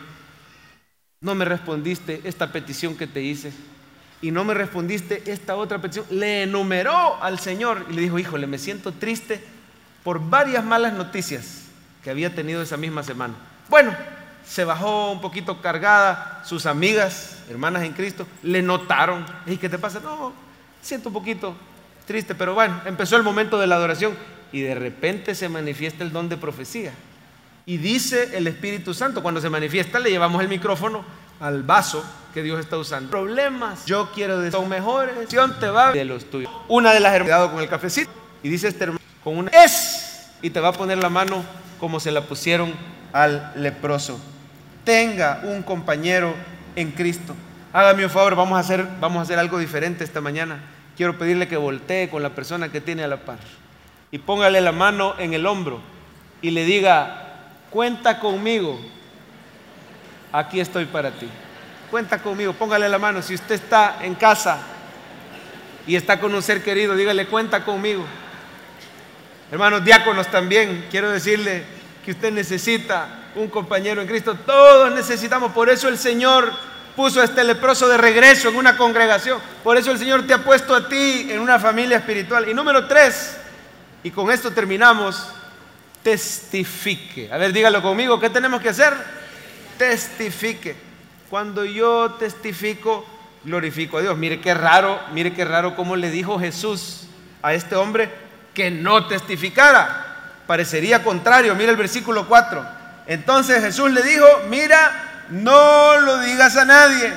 [1.21, 3.53] no me respondiste esta petición que te hice.
[4.23, 6.07] Y no me respondiste esta otra petición.
[6.11, 9.43] Le enumeró al Señor y le dijo, híjole, me siento triste
[10.03, 11.65] por varias malas noticias
[12.03, 13.35] que había tenido esa misma semana.
[13.69, 13.95] Bueno,
[14.47, 19.25] se bajó un poquito cargada, sus amigas, hermanas en Cristo, le notaron.
[19.47, 20.01] ¿Y qué te pasa?
[20.01, 20.33] No,
[20.83, 21.55] siento un poquito
[22.07, 24.17] triste, pero bueno, empezó el momento de la adoración
[24.53, 26.93] y de repente se manifiesta el don de profecía.
[27.67, 31.05] Y dice el Espíritu Santo, cuando se manifiesta le llevamos el micrófono
[31.39, 33.11] al vaso que Dios está usando.
[33.11, 36.51] Problemas, yo quiero decir, son mejores, te va de los tuyos.
[36.69, 38.11] Una de las hermanas con el cafecito
[38.43, 41.45] y dice este hermano, con una es y te va a poner la mano
[41.79, 42.73] como se la pusieron
[43.13, 44.21] al leproso.
[44.85, 46.35] Tenga un compañero
[46.77, 47.35] en Cristo.
[47.73, 50.61] Hágame un favor, vamos a hacer, vamos a hacer algo diferente esta mañana.
[50.97, 53.39] Quiero pedirle que voltee con la persona que tiene a la par
[54.11, 55.81] y póngale la mano en el hombro
[56.43, 58.81] y le diga, cuenta conmigo,
[60.33, 61.29] aquí estoy para ti.
[61.91, 63.23] Cuenta conmigo, póngale la mano.
[63.23, 64.59] Si usted está en casa
[65.87, 68.05] y está con un ser querido, dígale, cuenta conmigo.
[69.51, 71.65] Hermanos diáconos también, quiero decirle
[72.05, 74.35] que usted necesita un compañero en Cristo.
[74.35, 75.53] Todos necesitamos.
[75.53, 76.53] Por eso el Señor
[76.97, 79.41] puso a este leproso de regreso en una congregación.
[79.63, 82.49] Por eso el Señor te ha puesto a ti en una familia espiritual.
[82.49, 83.37] Y número tres,
[84.03, 85.29] y con esto terminamos,
[86.03, 87.31] testifique.
[87.33, 88.93] A ver, dígalo conmigo, ¿qué tenemos que hacer?
[89.79, 90.77] Testifique.
[91.29, 93.07] Cuando yo testifico,
[93.45, 94.17] glorifico a Dios.
[94.17, 97.07] Mire qué raro, mire qué raro cómo le dijo Jesús
[97.43, 98.11] a este hombre
[98.55, 100.00] que no testificara.
[100.51, 102.67] Parecería contrario, mire el versículo 4.
[103.07, 107.13] Entonces Jesús le dijo, mira, no lo digas a nadie.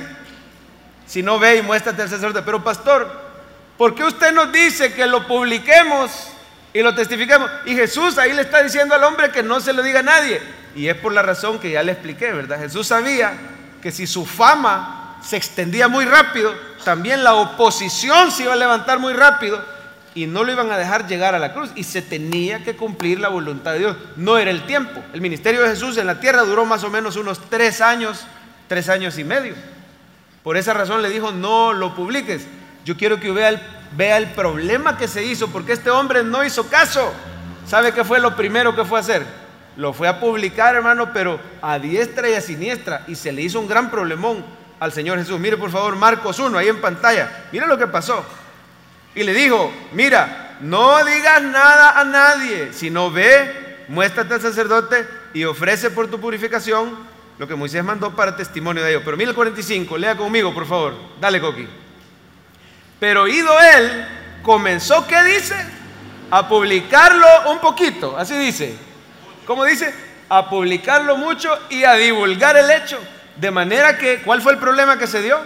[1.08, 2.46] Si no ve y muéstrate al sacerdote.
[2.46, 3.12] Pero pastor,
[3.76, 6.12] ¿por qué usted nos dice que lo publiquemos
[6.74, 7.50] y lo testifiquemos?
[7.66, 10.40] Y Jesús ahí le está diciendo al hombre que no se lo diga a nadie.
[10.76, 12.60] Y es por la razón que ya le expliqué, ¿verdad?
[12.60, 13.34] Jesús sabía
[13.82, 16.54] que si su fama se extendía muy rápido,
[16.86, 19.73] también la oposición se iba a levantar muy rápido
[20.16, 23.20] y no lo iban a dejar llegar a la cruz y se tenía que cumplir
[23.20, 23.98] la voluntad de Dios.
[24.16, 25.04] No era el tiempo.
[25.14, 28.26] El ministerio de Jesús en la tierra duró más o menos unos tres años,
[28.68, 29.56] tres años y medio.
[30.44, 32.46] Por esa razón le dijo, no lo publiques.
[32.86, 37.14] Yo quiero que vea el, problema que se hizo, porque este hombre no hizo caso.
[37.66, 39.26] ¿Sabe qué fue lo primero que fue a hacer?
[39.78, 43.04] Lo fue a publicar, hermano, pero a diestra y a siniestra.
[43.08, 44.44] Y se le hizo un gran problemón
[44.80, 45.40] al Señor Jesús.
[45.40, 47.46] Mire por favor Marcos 1, ahí en pantalla.
[47.52, 48.24] Mire lo que pasó.
[49.16, 55.44] Y le dijo, mira, no digas nada a nadie, sino ve, muéstrate al sacerdote y
[55.44, 56.98] ofrece por tu purificación
[57.38, 59.02] lo que Moisés mandó para testimonio de ellos.
[59.04, 60.94] Pero mira el 45, lea conmigo, por favor.
[61.20, 61.68] Dale, Coqui.
[63.00, 64.08] Pero ido él,
[64.42, 65.56] comenzó, ¿qué dice?
[66.32, 68.76] A publicarlo un poquito, así dice.
[69.46, 69.94] ¿Cómo dice?
[70.30, 73.00] A publicarlo mucho y a divulgar el hecho.
[73.36, 75.40] De manera que, ¿cuál fue el problema que se dio?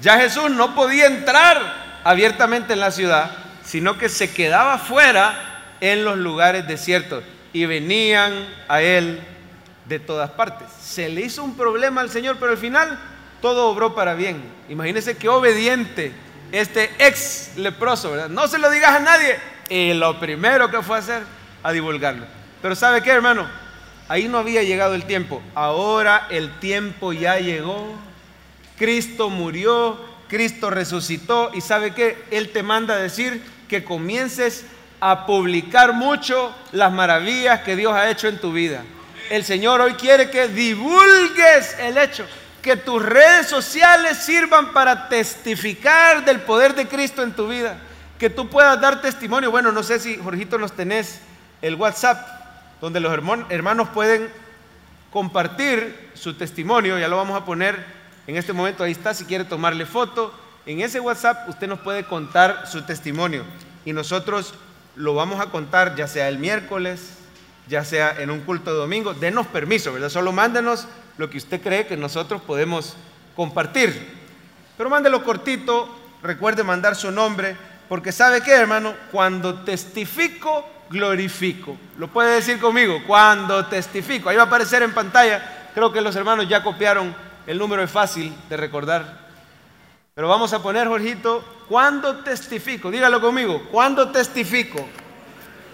[0.00, 3.30] Ya Jesús no podía entrar abiertamente en la ciudad,
[3.64, 8.32] sino que se quedaba fuera en los lugares desiertos y venían
[8.68, 9.20] a él
[9.86, 10.68] de todas partes.
[10.80, 12.98] Se le hizo un problema al Señor, pero al final
[13.40, 14.42] todo obró para bien.
[14.68, 16.12] Imagínense qué obediente
[16.52, 18.28] este ex leproso, ¿verdad?
[18.28, 19.38] No se lo digas a nadie.
[19.68, 21.22] Y lo primero que fue a hacer,
[21.62, 22.26] a divulgarlo.
[22.60, 23.46] Pero ¿sabe qué, hermano?
[24.08, 25.42] Ahí no había llegado el tiempo.
[25.54, 27.96] Ahora el tiempo ya llegó.
[28.76, 29.98] Cristo murió,
[30.32, 34.64] Cristo resucitó y sabe que Él te manda a decir que comiences
[34.98, 38.82] a publicar mucho las maravillas que Dios ha hecho en tu vida.
[39.28, 42.24] El Señor hoy quiere que divulgues el hecho,
[42.62, 47.76] que tus redes sociales sirvan para testificar del poder de Cristo en tu vida,
[48.18, 49.50] que tú puedas dar testimonio.
[49.50, 51.20] Bueno, no sé si Jorgito nos tenés
[51.60, 52.26] el WhatsApp,
[52.80, 54.30] donde los hermanos pueden
[55.10, 59.44] compartir su testimonio, ya lo vamos a poner en este momento ahí está, si quiere
[59.44, 60.32] tomarle foto.
[60.64, 63.44] En ese WhatsApp usted nos puede contar su testimonio
[63.84, 64.54] y nosotros
[64.94, 67.14] lo vamos a contar ya sea el miércoles,
[67.68, 69.14] ya sea en un culto de domingo.
[69.14, 70.08] Denos permiso, ¿verdad?
[70.08, 70.86] Solo mándenos
[71.18, 72.96] lo que usted cree que nosotros podemos
[73.34, 74.20] compartir.
[74.76, 75.88] Pero mándelo cortito,
[76.22, 77.56] recuerde mandar su nombre,
[77.88, 78.94] porque ¿sabe qué, hermano?
[79.10, 81.76] Cuando testifico, glorifico.
[81.98, 84.28] Lo puede decir conmigo, cuando testifico.
[84.28, 85.70] Ahí va a aparecer en pantalla.
[85.74, 87.14] Creo que los hermanos ya copiaron
[87.46, 89.22] el número es fácil de recordar.
[90.14, 94.86] Pero vamos a poner, Jorgito, cuando testifico, dígalo conmigo, cuando testifico,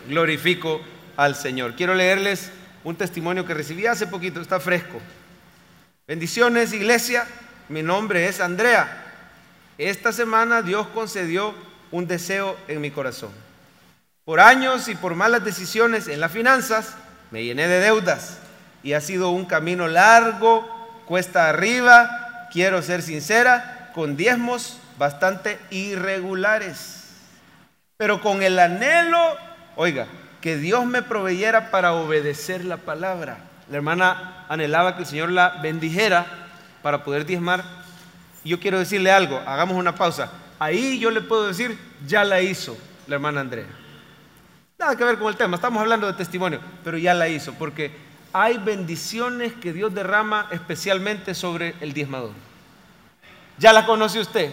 [0.07, 0.81] glorifico
[1.17, 1.75] al Señor.
[1.75, 2.53] Quiero leerles
[2.85, 5.01] un testimonio que recibí hace poquito, está fresco.
[6.07, 7.27] Bendiciones, iglesia,
[7.69, 9.05] mi nombre es Andrea.
[9.77, 11.53] Esta semana Dios concedió
[11.91, 13.31] un deseo en mi corazón.
[14.25, 16.95] Por años y por malas decisiones en las finanzas,
[17.31, 18.39] me llené de deudas
[18.83, 20.78] y ha sido un camino largo
[21.09, 27.15] cuesta arriba, quiero ser sincera, con diezmos bastante irregulares.
[27.97, 29.19] Pero con el anhelo,
[29.75, 30.07] oiga,
[30.43, 33.39] que Dios me proveyera para obedecer la palabra.
[33.71, 36.27] La hermana anhelaba que el Señor la bendijera
[36.83, 37.65] para poder diezmar.
[38.45, 40.31] Yo quiero decirle algo, hagamos una pausa.
[40.59, 43.67] Ahí yo le puedo decir, ya la hizo la hermana Andrea.
[44.79, 48.08] Nada que ver con el tema, estamos hablando de testimonio, pero ya la hizo, porque
[48.33, 52.33] hay bendiciones que Dios derrama especialmente sobre el diezmador.
[53.59, 54.53] ¿Ya la conoce usted?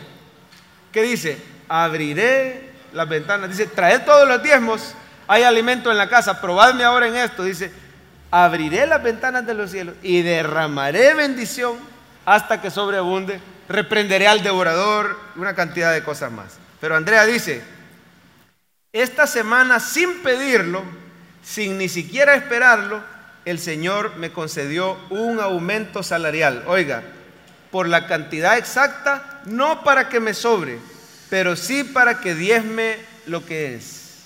[0.91, 1.37] ¿Qué dice?
[1.67, 3.49] Abriré las ventanas.
[3.49, 4.93] Dice, traed todos los diezmos.
[5.27, 6.41] Hay alimento en la casa.
[6.41, 7.43] Probadme ahora en esto.
[7.43, 7.71] Dice,
[8.31, 11.77] abriré las ventanas de los cielos y derramaré bendición
[12.25, 13.39] hasta que sobreabunde.
[13.67, 15.19] Reprenderé al devorador.
[15.35, 16.57] Una cantidad de cosas más.
[16.79, 17.61] Pero Andrea dice,
[18.93, 20.83] esta semana sin pedirlo,
[21.43, 23.03] sin ni siquiera esperarlo,
[23.45, 26.63] el Señor me concedió un aumento salarial.
[26.67, 27.03] Oiga,
[27.71, 30.79] por la cantidad exacta, no para que me sobre,
[31.29, 34.23] pero sí para que diezme lo que es.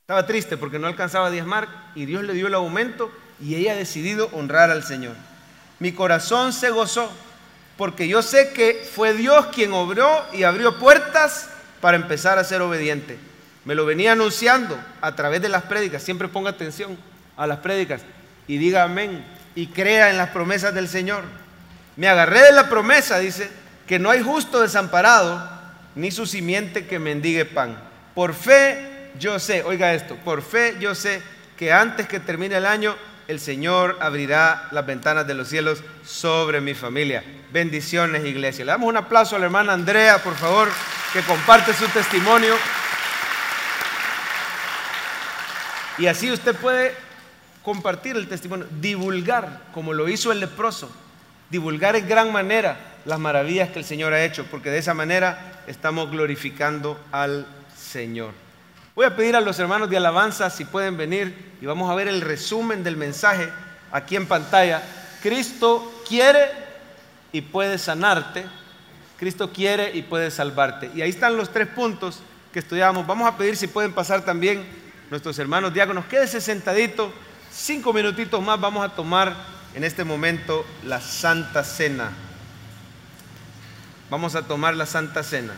[0.00, 3.72] Estaba triste porque no alcanzaba a diezmar y Dios le dio el aumento y ella
[3.72, 5.14] ha decidido honrar al Señor.
[5.78, 7.10] Mi corazón se gozó
[7.76, 11.48] porque yo sé que fue Dios quien obró y abrió puertas
[11.80, 13.18] para empezar a ser obediente.
[13.64, 16.02] Me lo venía anunciando a través de las prédicas.
[16.02, 16.96] Siempre ponga atención
[17.36, 18.02] a las prédicas
[18.50, 19.24] y diga amén
[19.54, 21.22] y crea en las promesas del Señor.
[21.94, 23.48] Me agarré de la promesa, dice,
[23.86, 25.48] que no hay justo desamparado
[25.94, 27.80] ni su simiente que mendigue pan.
[28.12, 31.22] Por fe yo sé, oiga esto, por fe yo sé
[31.56, 32.96] que antes que termine el año
[33.28, 37.22] el Señor abrirá las ventanas de los cielos sobre mi familia.
[37.52, 38.64] Bendiciones, iglesia.
[38.64, 40.68] Le damos un aplauso a la hermana Andrea, por favor,
[41.12, 42.56] que comparte su testimonio.
[45.98, 47.09] Y así usted puede
[47.70, 50.90] compartir el testimonio, divulgar, como lo hizo el leproso,
[51.50, 55.62] divulgar en gran manera las maravillas que el Señor ha hecho, porque de esa manera
[55.68, 57.46] estamos glorificando al
[57.76, 58.32] Señor.
[58.96, 62.08] Voy a pedir a los hermanos de alabanza si pueden venir y vamos a ver
[62.08, 63.48] el resumen del mensaje
[63.92, 64.82] aquí en pantalla.
[65.22, 66.46] Cristo quiere
[67.30, 68.46] y puede sanarte.
[69.16, 70.90] Cristo quiere y puede salvarte.
[70.92, 72.20] Y ahí están los tres puntos
[72.52, 73.06] que estudiamos.
[73.06, 74.66] Vamos a pedir si pueden pasar también
[75.08, 76.06] nuestros hermanos diáconos.
[76.06, 77.12] Quédese sentadito,
[77.50, 79.34] cinco minutitos más vamos a tomar
[79.74, 82.10] en este momento la Santa Cena.
[84.08, 85.54] Vamos a tomar la Santa Cena.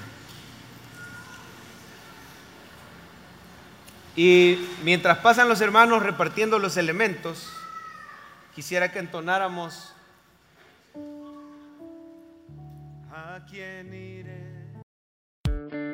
[4.14, 7.50] Y mientras pasan los hermanos repartiendo los elementos,
[8.54, 9.94] quisiera que entonáramos.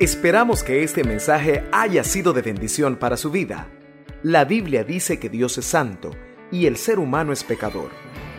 [0.00, 3.68] Esperamos que este mensaje haya sido de bendición para su vida.
[4.22, 6.10] La Biblia dice que Dios es santo
[6.50, 7.90] y el ser humano es pecador,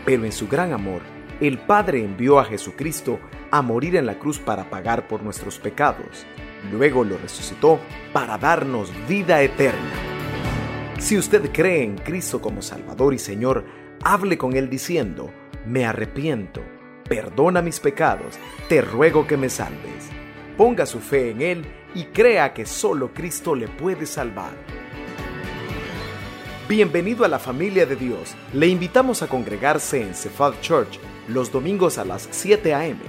[0.06, 1.02] pero en su gran amor,
[1.40, 3.20] el Padre envió a Jesucristo
[3.50, 6.26] a morir en la cruz para pagar por nuestros pecados.
[6.72, 7.80] Luego lo resucitó
[8.12, 9.94] para darnos vida eterna.
[10.98, 13.64] Si usted cree en Cristo como Salvador y Señor,
[14.04, 15.32] hable con Él diciendo,
[15.66, 16.62] me arrepiento,
[17.08, 20.10] perdona mis pecados, te ruego que me salves
[20.60, 21.66] ponga su fe en Él
[21.96, 24.52] y crea que solo Cristo le puede salvar.
[26.70, 28.36] Bienvenido a la familia de Dios.
[28.54, 33.00] Le invitamos a congregarse en Cephal Church los domingos a las 7 a.m.,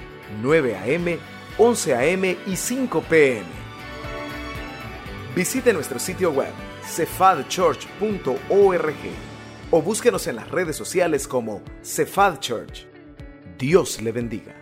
[0.41, 1.19] 9 a.m.,
[1.59, 2.39] 11 a.m.
[2.47, 3.45] y 5 p.m.
[5.37, 6.55] Visite nuestro sitio web
[6.87, 8.95] cephadchurch.org
[9.71, 12.87] o búsquenos en las redes sociales como Cephad Church.
[13.59, 14.60] Dios le bendiga.